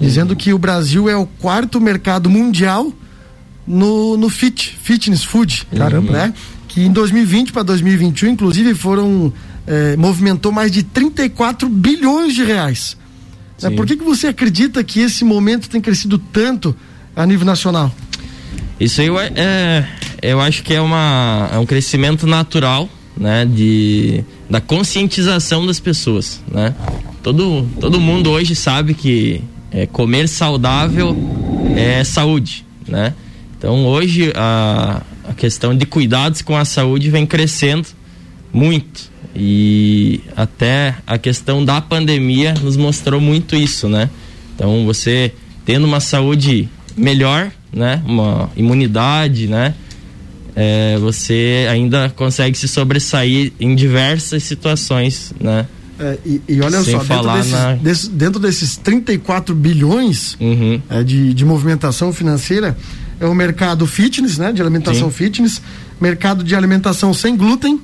dizendo 0.00 0.34
que 0.34 0.52
o 0.52 0.58
Brasil 0.58 1.08
é 1.08 1.16
o 1.16 1.26
quarto 1.26 1.80
mercado 1.80 2.28
mundial 2.28 2.92
no, 3.66 4.16
no 4.16 4.28
fit, 4.28 4.76
fitness 4.82 5.22
food. 5.22 5.66
Caramba. 5.76 6.12
Né? 6.12 6.34
Que 6.66 6.82
em 6.82 6.90
2020 6.90 7.52
para 7.52 7.62
2021, 7.62 8.30
inclusive, 8.30 8.74
foram. 8.74 9.32
eh, 9.66 9.96
movimentou 9.96 10.50
mais 10.50 10.70
de 10.72 10.82
34 10.82 11.68
bilhões 11.68 12.34
de 12.34 12.42
reais. 12.44 12.96
Né? 13.62 13.70
Sim. 13.70 13.76
Por 13.76 13.86
que, 13.86 13.96
que 13.96 14.04
você 14.04 14.26
acredita 14.28 14.82
que 14.82 15.00
esse 15.00 15.24
momento 15.24 15.68
tem 15.68 15.80
crescido 15.80 16.18
tanto 16.18 16.74
a 17.14 17.26
nível 17.26 17.46
nacional? 17.46 17.92
Isso 18.78 19.00
aí 19.00 19.08
é, 19.36 19.84
eu 20.20 20.40
acho 20.40 20.62
que 20.62 20.74
é, 20.74 20.80
uma, 20.80 21.50
é 21.52 21.58
um 21.58 21.66
crescimento 21.66 22.26
natural, 22.26 22.88
né, 23.16 23.44
de, 23.44 24.24
da 24.48 24.60
conscientização 24.60 25.66
das 25.66 25.78
pessoas, 25.78 26.40
né? 26.50 26.74
Todo, 27.22 27.68
todo 27.80 28.00
mundo 28.00 28.30
hoje 28.30 28.54
sabe 28.54 28.94
que 28.94 29.42
é, 29.70 29.86
comer 29.86 30.28
saudável 30.28 31.16
é 31.76 32.02
saúde, 32.02 32.66
né? 32.88 33.14
Então 33.56 33.86
hoje 33.86 34.32
a, 34.34 35.02
a 35.28 35.32
questão 35.34 35.76
de 35.76 35.86
cuidados 35.86 36.42
com 36.42 36.56
a 36.56 36.64
saúde 36.64 37.10
vem 37.10 37.24
crescendo 37.24 37.86
muito 38.52 39.12
e 39.34 40.20
até 40.36 40.96
a 41.06 41.16
questão 41.16 41.64
da 41.64 41.80
pandemia 41.80 42.54
nos 42.54 42.76
mostrou 42.76 43.20
muito 43.20 43.54
isso, 43.54 43.88
né? 43.88 44.10
Então 44.54 44.84
você 44.84 45.32
tendo 45.64 45.84
uma 45.84 46.00
saúde 46.00 46.68
melhor, 46.96 47.50
né? 47.72 48.02
Uma 48.06 48.50
imunidade, 48.56 49.46
né? 49.46 49.74
É, 50.54 50.98
você 50.98 51.66
ainda 51.70 52.10
consegue 52.14 52.56
se 52.58 52.68
sobressair 52.68 53.52
em 53.58 53.74
diversas 53.74 54.42
situações, 54.42 55.32
né? 55.40 55.66
É, 55.98 56.18
e, 56.26 56.40
e 56.48 56.60
olha 56.60 56.82
Sem 56.82 56.94
só, 56.94 57.02
dentro 57.04 57.32
desses, 57.34 57.52
na- 57.52 57.74
desse- 57.74 58.10
dentro 58.10 58.40
desses 58.40 58.76
34 58.76 59.54
bilhões 59.54 60.36
Uhum. 60.40 60.80
é, 60.90 61.02
de, 61.02 61.32
de 61.32 61.44
movimentação 61.44 62.12
financeira, 62.12 62.76
é 63.20 63.26
o 63.26 63.34
mercado 63.34 63.86
fitness, 63.86 64.36
né? 64.36 64.52
De 64.52 64.60
alimentação 64.60 65.08
Sim. 65.10 65.16
fitness, 65.16 65.62
mercado 66.00 66.42
de 66.44 66.54
alimentação 66.54 67.14
sem 67.14 67.36
glúten, 67.36 67.80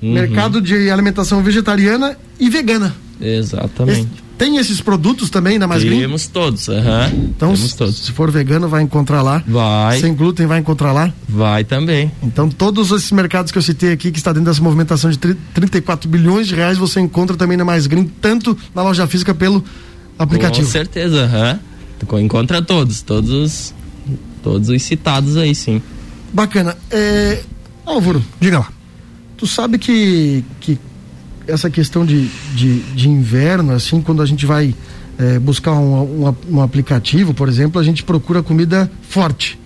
Uhum. 0.00 0.12
mercado 0.14 0.60
de 0.60 0.90
alimentação 0.90 1.42
vegetariana 1.42 2.16
e 2.40 2.48
vegana. 2.48 2.94
Exatamente. 3.20 4.00
Esse- 4.00 4.27
tem 4.38 4.56
esses 4.56 4.80
produtos 4.80 5.28
também 5.28 5.58
da 5.58 5.66
Mais 5.66 5.82
Green? 5.84 6.00
Temos 6.00 6.26
todos, 6.28 6.68
aham. 6.68 7.10
Então, 7.14 7.52
Temos 7.52 7.72
todos. 7.74 7.96
se 7.98 8.12
for 8.12 8.30
vegano, 8.30 8.68
vai 8.68 8.82
encontrar 8.82 9.20
lá. 9.20 9.42
Vai, 9.46 10.00
Sem 10.00 10.14
glúten, 10.14 10.46
vai 10.46 10.60
encontrar 10.60 10.92
lá. 10.92 11.12
vai 11.28 11.64
também. 11.64 12.10
Então, 12.22 12.48
todos 12.48 12.90
esses 12.92 13.10
mercados 13.12 13.50
que 13.52 13.58
eu 13.58 13.62
citei 13.62 13.92
aqui, 13.92 14.10
que 14.12 14.18
está 14.18 14.32
dentro 14.32 14.48
dessa 14.50 14.62
movimentação 14.62 15.10
de 15.10 15.18
tri- 15.18 15.36
34 15.52 16.08
bilhões 16.08 16.46
de 16.46 16.54
reais, 16.54 16.78
você 16.78 17.00
encontra 17.00 17.36
também 17.36 17.56
na 17.56 17.64
Mais 17.64 17.86
Green, 17.86 18.04
tanto 18.20 18.56
na 18.74 18.82
loja 18.82 19.06
física 19.06 19.34
pelo 19.34 19.62
aplicativo. 20.18 20.64
Com 20.66 20.72
certeza, 20.72 21.24
aham. 21.24 21.58
Tu 21.98 22.18
Encontra 22.20 22.62
todos, 22.62 23.02
todos, 23.02 23.74
todos 24.42 24.68
os 24.68 24.82
citados 24.82 25.36
aí, 25.36 25.52
sim. 25.54 25.82
Bacana. 26.32 26.76
É, 26.90 27.42
Álvaro, 27.84 28.22
Diga 28.38 28.60
lá. 28.60 28.68
tu 29.36 29.46
sabe 29.48 29.78
que, 29.78 30.44
que 30.60 30.78
essa 31.48 31.70
questão 31.70 32.04
de, 32.04 32.28
de, 32.54 32.80
de 32.94 33.08
inverno, 33.08 33.72
assim, 33.72 34.00
quando 34.02 34.22
a 34.22 34.26
gente 34.26 34.46
vai 34.46 34.74
é, 35.18 35.38
buscar 35.38 35.72
um, 35.72 36.26
um, 36.28 36.34
um 36.50 36.62
aplicativo, 36.62 37.34
por 37.34 37.48
exemplo, 37.48 37.80
a 37.80 37.84
gente 37.84 38.04
procura 38.04 38.42
comida 38.42 38.90
forte. 39.02 39.58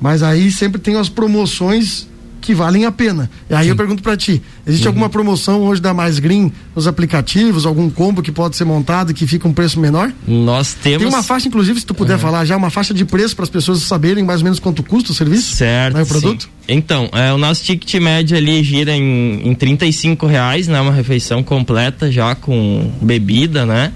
Mas 0.00 0.22
aí 0.22 0.50
sempre 0.50 0.80
tem 0.80 0.96
as 0.96 1.08
promoções 1.08 2.08
que 2.40 2.54
valem 2.54 2.84
a 2.84 2.92
pena. 2.92 3.30
E 3.48 3.54
aí 3.54 3.68
eu 3.68 3.76
pergunto 3.76 4.02
pra 4.02 4.16
ti, 4.16 4.42
existe 4.66 4.86
alguma 4.86 5.08
promoção 5.08 5.62
hoje 5.62 5.80
da 5.80 5.92
Mais 5.92 6.18
Green 6.18 6.52
nos 6.74 6.86
aplicativos, 6.86 7.66
algum 7.66 7.90
combo 7.90 8.22
que 8.22 8.32
pode 8.32 8.56
ser 8.56 8.64
montado 8.64 9.10
e 9.10 9.14
que 9.14 9.26
fica 9.26 9.46
um 9.46 9.52
preço 9.52 9.78
menor? 9.78 10.12
Nós 10.26 10.74
temos. 10.74 10.98
Tem 10.98 11.08
uma 11.08 11.22
faixa, 11.22 11.48
inclusive, 11.48 11.80
se 11.80 11.86
tu 11.86 11.94
puder 11.94 12.18
falar 12.18 12.44
já, 12.44 12.56
uma 12.56 12.70
faixa 12.70 12.94
de 12.94 13.04
preço 13.04 13.36
para 13.36 13.44
as 13.44 13.50
pessoas 13.50 13.80
saberem 13.82 14.24
mais 14.24 14.40
ou 14.40 14.44
menos 14.44 14.58
quanto 14.58 14.82
custa 14.82 15.12
o 15.12 15.14
serviço? 15.14 15.54
Certo. 15.56 15.96
Né, 15.96 16.02
o 16.02 16.06
produto? 16.06 16.44
sim. 16.44 16.48
Então, 16.72 17.08
é, 17.12 17.32
o 17.32 17.38
nosso 17.38 17.64
ticket 17.64 18.00
médio 18.00 18.36
ali 18.36 18.62
gira 18.62 18.94
em, 18.94 19.48
em 19.48 19.54
35 19.54 20.24
reais, 20.26 20.68
né? 20.68 20.80
Uma 20.80 20.92
refeição 20.92 21.42
completa 21.42 22.12
já 22.12 22.34
com 22.36 22.92
bebida, 23.02 23.66
né? 23.66 23.92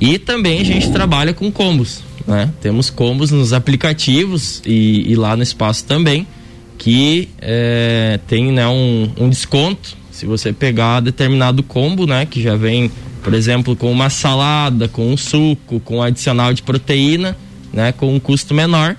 E 0.00 0.18
também 0.18 0.60
a 0.60 0.64
gente 0.64 0.90
trabalha 0.90 1.32
com 1.34 1.50
combos, 1.52 2.02
né? 2.26 2.50
Temos 2.60 2.90
combos 2.90 3.30
nos 3.30 3.52
aplicativos 3.52 4.62
e, 4.64 5.12
e 5.12 5.14
lá 5.14 5.36
no 5.36 5.42
espaço 5.42 5.84
também, 5.84 6.26
que 6.78 7.28
é, 7.40 8.18
tem 8.26 8.52
né, 8.52 8.66
um, 8.66 9.10
um 9.18 9.28
desconto 9.28 9.96
se 10.14 10.26
você 10.26 10.52
pegar 10.52 11.00
determinado 11.00 11.62
combo, 11.62 12.06
né? 12.06 12.24
Que 12.24 12.40
já 12.40 12.54
vem, 12.54 12.90
por 13.22 13.34
exemplo, 13.34 13.74
com 13.74 13.90
uma 13.90 14.08
salada, 14.08 14.86
com 14.86 15.12
um 15.12 15.16
suco, 15.16 15.80
com 15.80 15.96
um 15.96 16.02
adicional 16.02 16.54
de 16.54 16.62
proteína, 16.62 17.36
né? 17.72 17.90
Com 17.90 18.14
um 18.14 18.20
custo 18.20 18.54
menor. 18.54 18.96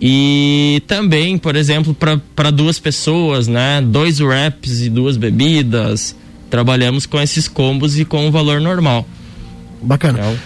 E 0.00 0.80
também, 0.86 1.36
por 1.36 1.56
exemplo, 1.56 1.96
para 2.36 2.50
duas 2.52 2.78
pessoas, 2.78 3.48
né? 3.48 3.80
Dois 3.82 4.20
wraps 4.20 4.82
e 4.82 4.88
duas 4.88 5.16
bebidas. 5.16 6.14
Trabalhamos 6.48 7.04
com 7.04 7.20
esses 7.20 7.48
combos 7.48 7.98
e 7.98 8.04
com 8.04 8.28
o 8.28 8.30
valor 8.30 8.60
normal. 8.60 9.06
Bacana. 9.82 10.20
Então, 10.20 10.38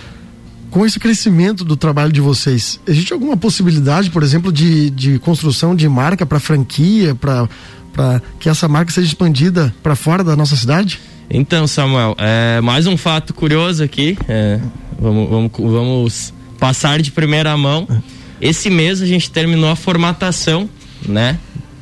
Com 0.72 0.87
esse 0.87 0.98
crescimento 0.98 1.64
do 1.64 1.76
trabalho 1.76 2.11
de 2.11 2.20
vocês, 2.22 2.80
existe 2.87 3.12
alguma 3.12 3.37
possibilidade, 3.37 4.08
por 4.08 4.22
exemplo, 4.22 4.50
de, 4.50 4.88
de 4.88 5.18
construção 5.18 5.76
de 5.76 5.87
marca 5.87 6.24
para 6.24 6.40
franquia, 6.40 7.14
para 7.14 8.22
que 8.40 8.48
essa 8.48 8.66
marca 8.66 8.90
seja 8.90 9.06
expandida 9.06 9.72
para 9.82 9.94
fora 9.94 10.24
da 10.24 10.35
nossa 10.35 10.56
cidade? 10.56 10.98
Então, 11.28 11.66
Samuel, 11.66 12.16
é, 12.18 12.58
mais 12.62 12.87
um 12.87 12.96
fato 12.96 13.35
curioso 13.35 13.85
aqui. 13.85 14.16
é, 14.26 14.58
vamos, 14.98 15.28
vamos, 15.28 15.50
vamos 15.58 16.35
passar 16.58 17.02
de 17.02 17.12
primeira 17.12 17.54
mão. 17.54 17.87
Esse 18.40 18.70
mês 18.70 19.02
a 19.02 19.06
gente 19.06 19.30
terminou 19.30 19.68
a 19.68 19.76
formatação, 19.76 20.70
né? 21.06 21.38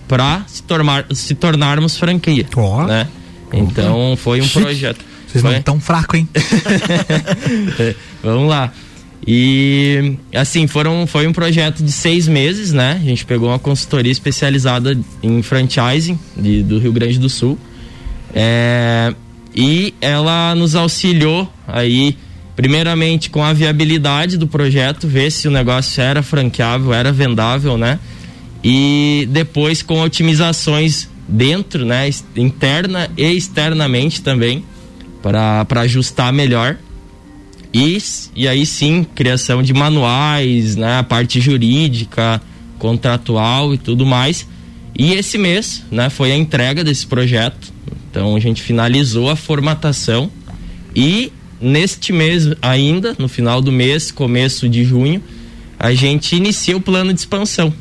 Para 0.08 0.42
se, 0.48 0.64
tornar, 0.64 1.06
se 1.14 1.36
tornarmos 1.36 1.96
franquia. 1.96 2.44
Ó. 2.56 2.86
Né? 2.86 3.06
Então 3.52 4.16
foi 4.16 4.40
um 4.40 4.48
projeto. 4.48 5.09
Vocês 5.30 5.42
Foi- 5.42 5.54
não 5.54 5.62
tão 5.62 5.80
fraco, 5.80 6.16
hein? 6.16 6.28
É, 7.78 7.94
Vamos 8.22 8.48
lá. 8.48 8.72
E 9.26 10.16
assim, 10.34 10.66
foram, 10.66 11.06
foi 11.06 11.26
um 11.26 11.32
projeto 11.32 11.82
de 11.84 11.92
seis 11.92 12.26
meses, 12.26 12.72
né? 12.72 12.98
A 13.00 13.04
gente 13.04 13.24
pegou 13.24 13.48
uma 13.50 13.58
consultoria 13.58 14.10
especializada 14.10 14.98
em 15.22 15.42
franchising 15.42 16.18
de, 16.36 16.62
do 16.62 16.78
Rio 16.78 16.92
Grande 16.92 17.18
do 17.18 17.28
Sul. 17.28 17.58
É, 18.34 19.14
e 19.54 19.94
ela 20.00 20.54
nos 20.54 20.74
auxiliou 20.74 21.52
aí, 21.68 22.16
primeiramente 22.56 23.28
com 23.28 23.42
a 23.44 23.52
viabilidade 23.52 24.38
do 24.38 24.46
projeto, 24.46 25.06
ver 25.06 25.30
se 25.30 25.46
o 25.48 25.50
negócio 25.50 26.02
era 26.02 26.22
franqueável, 26.22 26.92
era 26.94 27.12
vendável, 27.12 27.76
né? 27.76 27.98
E 28.64 29.28
depois 29.30 29.82
com 29.82 30.00
otimizações 30.00 31.08
dentro, 31.28 31.84
né? 31.84 32.08
Interna 32.36 33.10
e 33.16 33.30
externamente 33.32 34.22
também, 34.22 34.64
para 35.22 35.80
ajustar 35.82 36.32
melhor. 36.32 36.76
E, 37.72 37.98
e 38.34 38.48
aí 38.48 38.66
sim, 38.66 39.06
criação 39.14 39.62
de 39.62 39.72
manuais, 39.72 40.74
né? 40.76 40.98
A 40.98 41.02
parte 41.02 41.40
jurídica, 41.40 42.42
contratual 42.78 43.72
e 43.72 43.78
tudo 43.78 44.04
mais. 44.04 44.46
E 44.98 45.12
esse 45.12 45.38
mês, 45.38 45.84
né, 45.90 46.10
foi 46.10 46.32
a 46.32 46.36
entrega 46.36 46.82
desse 46.82 47.06
projeto. 47.06 47.72
Então 48.10 48.34
a 48.34 48.40
gente 48.40 48.60
finalizou 48.60 49.30
a 49.30 49.36
formatação 49.36 50.30
e 50.96 51.32
neste 51.60 52.12
mês 52.12 52.48
ainda, 52.60 53.14
no 53.18 53.28
final 53.28 53.60
do 53.60 53.70
mês, 53.70 54.10
começo 54.10 54.68
de 54.68 54.82
junho, 54.84 55.22
a 55.78 55.94
gente 55.94 56.34
inicia 56.34 56.76
o 56.76 56.80
plano 56.80 57.12
de 57.12 57.20
expansão, 57.20 57.72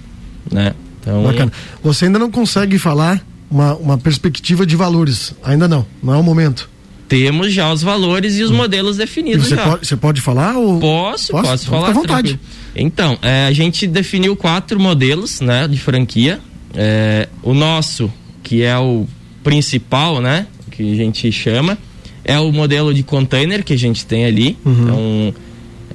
né? 0.52 0.74
Então, 1.02 1.24
Bacana. 1.24 1.52
Você 1.82 2.06
ainda 2.06 2.20
não 2.20 2.30
consegue 2.30 2.78
falar 2.78 3.26
uma, 3.50 3.76
uma 3.76 3.98
perspectiva 3.98 4.66
de 4.66 4.76
valores, 4.76 5.34
ainda 5.44 5.68
não, 5.68 5.86
não 6.04 6.14
é 6.14 6.18
o 6.18 6.24
momento. 6.24 6.70
Temos 7.10 7.52
já 7.52 7.74
os 7.74 7.82
valores 7.82 8.38
e 8.38 8.44
os 8.44 8.52
modelos 8.52 8.98
definidos 8.98 9.48
você 9.48 9.56
já. 9.56 9.64
Pode, 9.64 9.88
você 9.88 9.98
pode 9.98 10.22
falar? 10.22 10.56
Ou... 10.56 10.80
Posso, 10.80 11.32
posso, 11.32 11.48
posso 11.48 11.66
falar. 11.66 11.88
Fica 11.88 11.98
à 11.98 12.02
vontade. 12.02 12.30
Tranquilo. 12.36 12.60
Então, 12.76 13.18
é, 13.24 13.48
a 13.48 13.52
gente 13.52 13.88
definiu 13.88 14.36
quatro 14.36 14.80
modelos, 14.80 15.42
né, 15.42 15.68
de 15.68 15.80
franquia. 15.80 16.40
É, 16.76 17.28
o 17.42 17.56
nosso, 17.56 18.14
que 18.44 18.62
é 18.62 18.78
o 18.78 19.08
principal, 19.44 20.22
né, 20.22 20.46
que 20.70 20.94
a 20.94 20.96
gente 20.96 21.32
chama, 21.32 21.80
é 22.24 22.38
o 22.40 22.52
modelo 22.52 22.94
de 22.94 23.02
container 23.02 23.64
que 23.64 23.74
a 23.74 23.78
gente 23.78 24.06
tem 24.06 24.26
ali. 24.26 24.56
Uhum. 24.64 24.74
Então, 24.84 25.34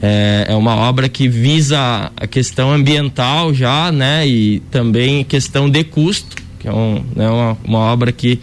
é, 0.03 0.47
é, 0.49 0.55
uma 0.57 0.75
obra 0.75 1.09
que 1.09 1.29
visa 1.29 2.11
a 2.17 2.27
questão 2.27 2.73
ambiental 2.73 3.55
já, 3.55 3.93
né, 3.93 4.27
e 4.27 4.59
também 4.69 5.23
questão 5.23 5.71
de 5.71 5.85
custo, 5.85 6.43
que 6.59 6.67
é 6.67 6.73
um, 6.73 7.05
né, 7.15 7.29
uma, 7.31 7.57
uma 7.65 7.79
obra 7.79 8.11
que 8.11 8.41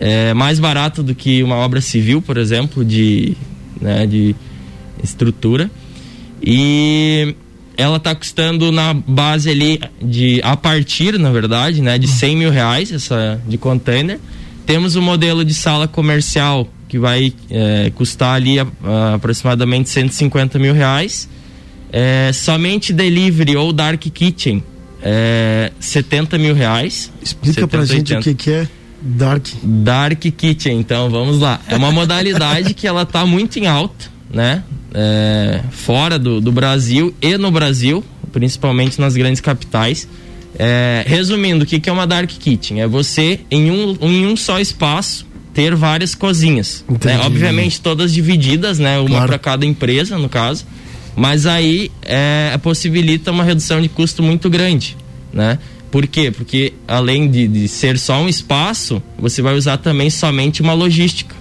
é 0.00 0.32
mais 0.32 0.58
barata 0.58 1.02
do 1.02 1.14
que 1.14 1.42
uma 1.42 1.56
obra 1.56 1.82
civil, 1.82 2.22
por 2.22 2.38
exemplo, 2.38 2.82
de, 2.82 3.36
né, 3.78 4.06
de 4.06 4.34
estrutura. 5.04 5.70
E 6.42 7.34
ela 7.76 7.98
está 7.98 8.14
custando 8.14 8.72
na 8.72 8.94
base 8.94 9.50
ali 9.50 9.78
de 10.00 10.40
a 10.42 10.56
partir, 10.56 11.18
na 11.18 11.30
verdade, 11.30 11.82
né, 11.82 11.98
de 11.98 12.08
100 12.08 12.36
mil 12.36 12.50
reais 12.50 12.90
essa 12.90 13.38
de 13.46 13.58
container. 13.58 14.18
Temos 14.64 14.96
o 14.96 15.00
um 15.00 15.02
modelo 15.02 15.44
de 15.44 15.52
sala 15.52 15.86
comercial 15.86 16.66
que 16.88 16.98
vai 16.98 17.32
é, 17.50 17.92
custar 17.94 18.36
ali 18.36 18.58
a, 18.58 18.66
a, 18.82 19.14
aproximadamente 19.14 19.90
150 19.90 20.58
mil 20.58 20.72
reais. 20.72 21.28
É, 21.92 22.30
somente 22.32 22.92
delivery 22.92 23.56
ou 23.56 23.72
dark 23.72 24.00
kitchen 24.00 24.62
é 25.02 25.72
70 25.78 26.38
mil 26.38 26.54
reais. 26.54 27.12
Explica 27.22 27.62
70, 27.62 27.68
pra 27.68 27.84
gente 27.84 28.14
80. 28.14 28.20
o 28.20 28.22
que, 28.22 28.34
que 28.34 28.50
é 28.50 28.68
dark. 29.00 29.46
Dark 29.62 30.20
kitchen, 30.20 30.78
então 30.78 31.10
vamos 31.10 31.38
lá. 31.40 31.60
É 31.68 31.76
uma 31.76 31.90
modalidade 31.90 32.74
que 32.74 32.86
ela 32.86 33.04
tá 33.04 33.24
muito 33.26 33.58
em 33.58 33.66
alta, 33.66 34.06
né? 34.32 34.62
é, 34.94 35.60
fora 35.70 36.18
do, 36.18 36.40
do, 36.40 36.52
Brasil 36.52 37.14
e 37.20 37.36
no 37.36 37.50
Brasil, 37.50 38.04
principalmente 38.32 39.00
nas 39.00 39.14
grandes 39.14 39.40
capitais. 39.40 40.08
É, 40.58 41.04
resumindo, 41.06 41.64
o 41.64 41.66
que, 41.66 41.80
que 41.80 41.88
é 41.88 41.92
uma 41.92 42.06
dark 42.06 42.28
kitchen? 42.28 42.80
É 42.80 42.86
você 42.86 43.40
em 43.50 43.70
um, 43.70 43.96
em 44.00 44.26
um 44.26 44.36
só 44.36 44.58
espaço 44.60 45.26
ter 45.54 45.74
várias 45.74 46.14
cozinhas. 46.14 46.84
Né? 47.04 47.18
Obviamente 47.20 47.80
todas 47.80 48.12
divididas, 48.12 48.78
né? 48.78 48.98
Uma 48.98 49.08
claro. 49.08 49.28
para 49.28 49.38
cada 49.38 49.66
empresa, 49.66 50.18
no 50.18 50.28
caso. 50.28 50.66
Mas 51.16 51.46
aí 51.46 51.90
é, 52.02 52.56
possibilita 52.62 53.30
uma 53.30 53.44
redução 53.44 53.80
de 53.80 53.88
custo 53.88 54.22
muito 54.22 54.48
grande, 54.48 54.96
né? 55.32 55.58
Por 55.90 56.06
quê? 56.06 56.30
Porque 56.30 56.72
além 56.86 57.28
de, 57.28 57.48
de 57.48 57.68
ser 57.68 57.98
só 57.98 58.20
um 58.20 58.28
espaço, 58.28 59.02
você 59.18 59.42
vai 59.42 59.54
usar 59.54 59.76
também 59.78 60.08
somente 60.08 60.62
uma 60.62 60.72
logística. 60.72 61.34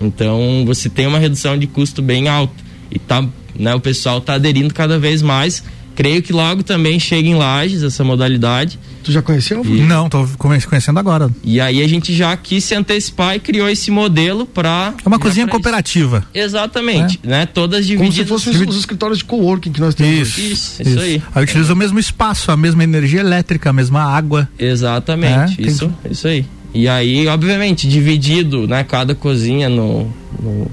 Então 0.00 0.64
você 0.66 0.88
tem 0.88 1.06
uma 1.06 1.18
redução 1.18 1.58
de 1.58 1.66
custo 1.66 2.02
bem 2.02 2.28
alta 2.28 2.54
e 2.90 2.98
tá, 2.98 3.26
né, 3.58 3.74
o 3.74 3.80
pessoal 3.80 4.18
está 4.18 4.34
aderindo 4.34 4.72
cada 4.74 4.98
vez 4.98 5.22
mais. 5.22 5.62
Creio 5.96 6.22
que 6.22 6.30
logo 6.30 6.62
também 6.62 7.00
chega 7.00 7.26
em 7.26 7.34
Lages 7.34 7.82
essa 7.82 8.04
modalidade. 8.04 8.78
Tu 9.02 9.10
já 9.10 9.22
conheceu? 9.22 9.64
E... 9.64 9.80
Não, 9.80 10.10
tô 10.10 10.28
conhecendo 10.36 10.98
agora. 10.98 11.30
E 11.42 11.58
aí 11.58 11.82
a 11.82 11.88
gente 11.88 12.14
já 12.14 12.36
quis 12.36 12.64
se 12.64 12.74
antecipar 12.74 13.34
e 13.34 13.40
criou 13.40 13.66
esse 13.66 13.90
modelo 13.90 14.44
para 14.44 14.92
É 15.02 15.08
uma 15.08 15.18
cozinha 15.18 15.48
cooperativa. 15.48 16.26
Isso. 16.34 16.44
Exatamente, 16.44 17.18
é. 17.24 17.26
né? 17.26 17.46
Todas 17.46 17.86
divididas. 17.86 18.28
Como 18.28 18.40
se 18.40 18.50
fossem 18.50 18.68
os 18.68 18.76
escritórios 18.76 19.18
de 19.18 19.24
coworking 19.24 19.72
que 19.72 19.80
nós 19.80 19.94
temos. 19.94 20.28
Isso, 20.28 20.40
isso, 20.40 20.82
isso, 20.82 20.90
isso 20.90 21.00
aí. 21.00 21.22
Aí 21.34 21.44
utiliza 21.44 21.70
é. 21.70 21.72
o 21.72 21.76
mesmo 21.76 21.98
espaço, 21.98 22.52
a 22.52 22.56
mesma 22.58 22.84
energia 22.84 23.20
elétrica, 23.20 23.70
a 23.70 23.72
mesma 23.72 24.02
água. 24.02 24.46
Exatamente, 24.58 25.62
é, 25.62 25.66
isso, 25.66 25.92
tem... 26.02 26.12
isso 26.12 26.28
aí. 26.28 26.44
E 26.74 26.86
aí, 26.88 27.26
obviamente, 27.26 27.88
dividido, 27.88 28.68
né, 28.68 28.84
cada 28.84 29.14
cozinha 29.14 29.66
no, 29.66 30.12
no 30.42 30.70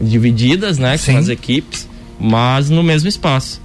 divididas, 0.00 0.78
né, 0.78 0.96
Sim. 0.96 1.12
com 1.12 1.18
as 1.18 1.28
equipes, 1.28 1.88
mas 2.18 2.70
no 2.70 2.82
mesmo 2.82 3.08
espaço. 3.08 3.62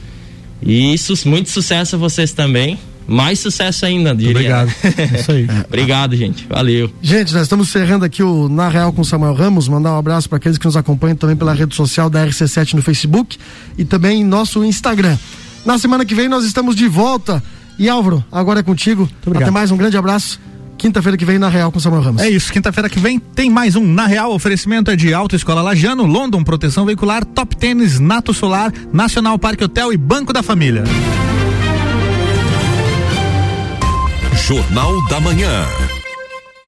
E 0.63 0.93
isso, 0.93 1.15
muito 1.29 1.51
sucesso 1.51 1.97
a 1.97 1.99
vocês 1.99 2.33
também 2.33 2.79
mais 3.11 3.41
sucesso 3.41 3.85
ainda, 3.85 4.15
diria. 4.15 4.31
Obrigado. 4.33 4.73
Isso 5.19 5.33
aí. 5.33 5.47
Obrigado, 5.67 6.17
gente. 6.17 6.47
Valeu. 6.49 6.91
Gente, 7.03 7.35
nós 7.35 7.43
estamos 7.43 7.69
encerrando 7.69 8.05
aqui 8.05 8.23
o 8.23 8.49
Na 8.49 8.69
Real 8.69 8.93
com 8.93 9.03
Samuel 9.03 9.35
Ramos. 9.35 9.69
Mandar 9.69 9.93
um 9.93 9.99
abraço 9.99 10.29
para 10.29 10.37
aqueles 10.37 10.57
que 10.57 10.65
nos 10.65 10.77
acompanham 10.77 11.17
também 11.17 11.37
pela 11.37 11.53
rede 11.53 11.75
social 11.75 12.09
da 12.09 12.25
RC7 12.27 12.75
no 12.75 12.83
Facebook 12.83 13.37
e 13.77 13.85
também 13.85 14.21
em 14.21 14.25
nosso 14.25 14.65
Instagram. 14.65 15.19
Na 15.65 15.77
semana 15.79 16.05
que 16.05 16.15
vem 16.15 16.29
nós 16.29 16.45
estamos 16.45 16.75
de 16.77 16.87
volta. 16.87 17.43
E 17.79 17.89
Álvaro, 17.89 18.23
agora 18.31 18.61
é 18.61 18.63
contigo. 18.63 19.09
Até 19.35 19.51
mais, 19.51 19.71
um 19.71 19.77
grande 19.77 19.97
abraço. 19.97 20.41
Quinta-feira 20.81 21.17
que 21.17 21.27
vem 21.27 21.39
na 21.39 21.51
Real 21.51 21.71
com 21.71 21.79
Samuel 21.79 22.03
Ramos. 22.03 22.23
É 22.23 22.31
isso, 22.31 22.51
quinta-feira 22.51 22.89
que 22.89 22.99
vem 22.99 23.19
tem 23.19 23.51
mais 23.51 23.77
um 23.77 23.87
Na 23.87 24.07
Real. 24.07 24.33
Oferecimento 24.33 24.91
é 24.91 24.97
de 24.97 25.13
Alta 25.13 25.37
Escola 25.37 25.61
Lajano, 25.61 26.07
London 26.07 26.43
Proteção 26.43 26.87
Veicular, 26.87 27.23
Top 27.25 27.55
Tênis, 27.55 27.99
Nato 28.01 28.33
Solar, 28.33 28.73
Nacional 28.91 29.39
Parque 29.39 29.65
Hotel 29.65 29.93
e 29.93 29.97
Banco 29.99 30.33
da 30.33 30.43
Família. 30.43 30.85
Jornal 34.47 35.07
da 35.09 35.21
Manhã. 35.21 36.00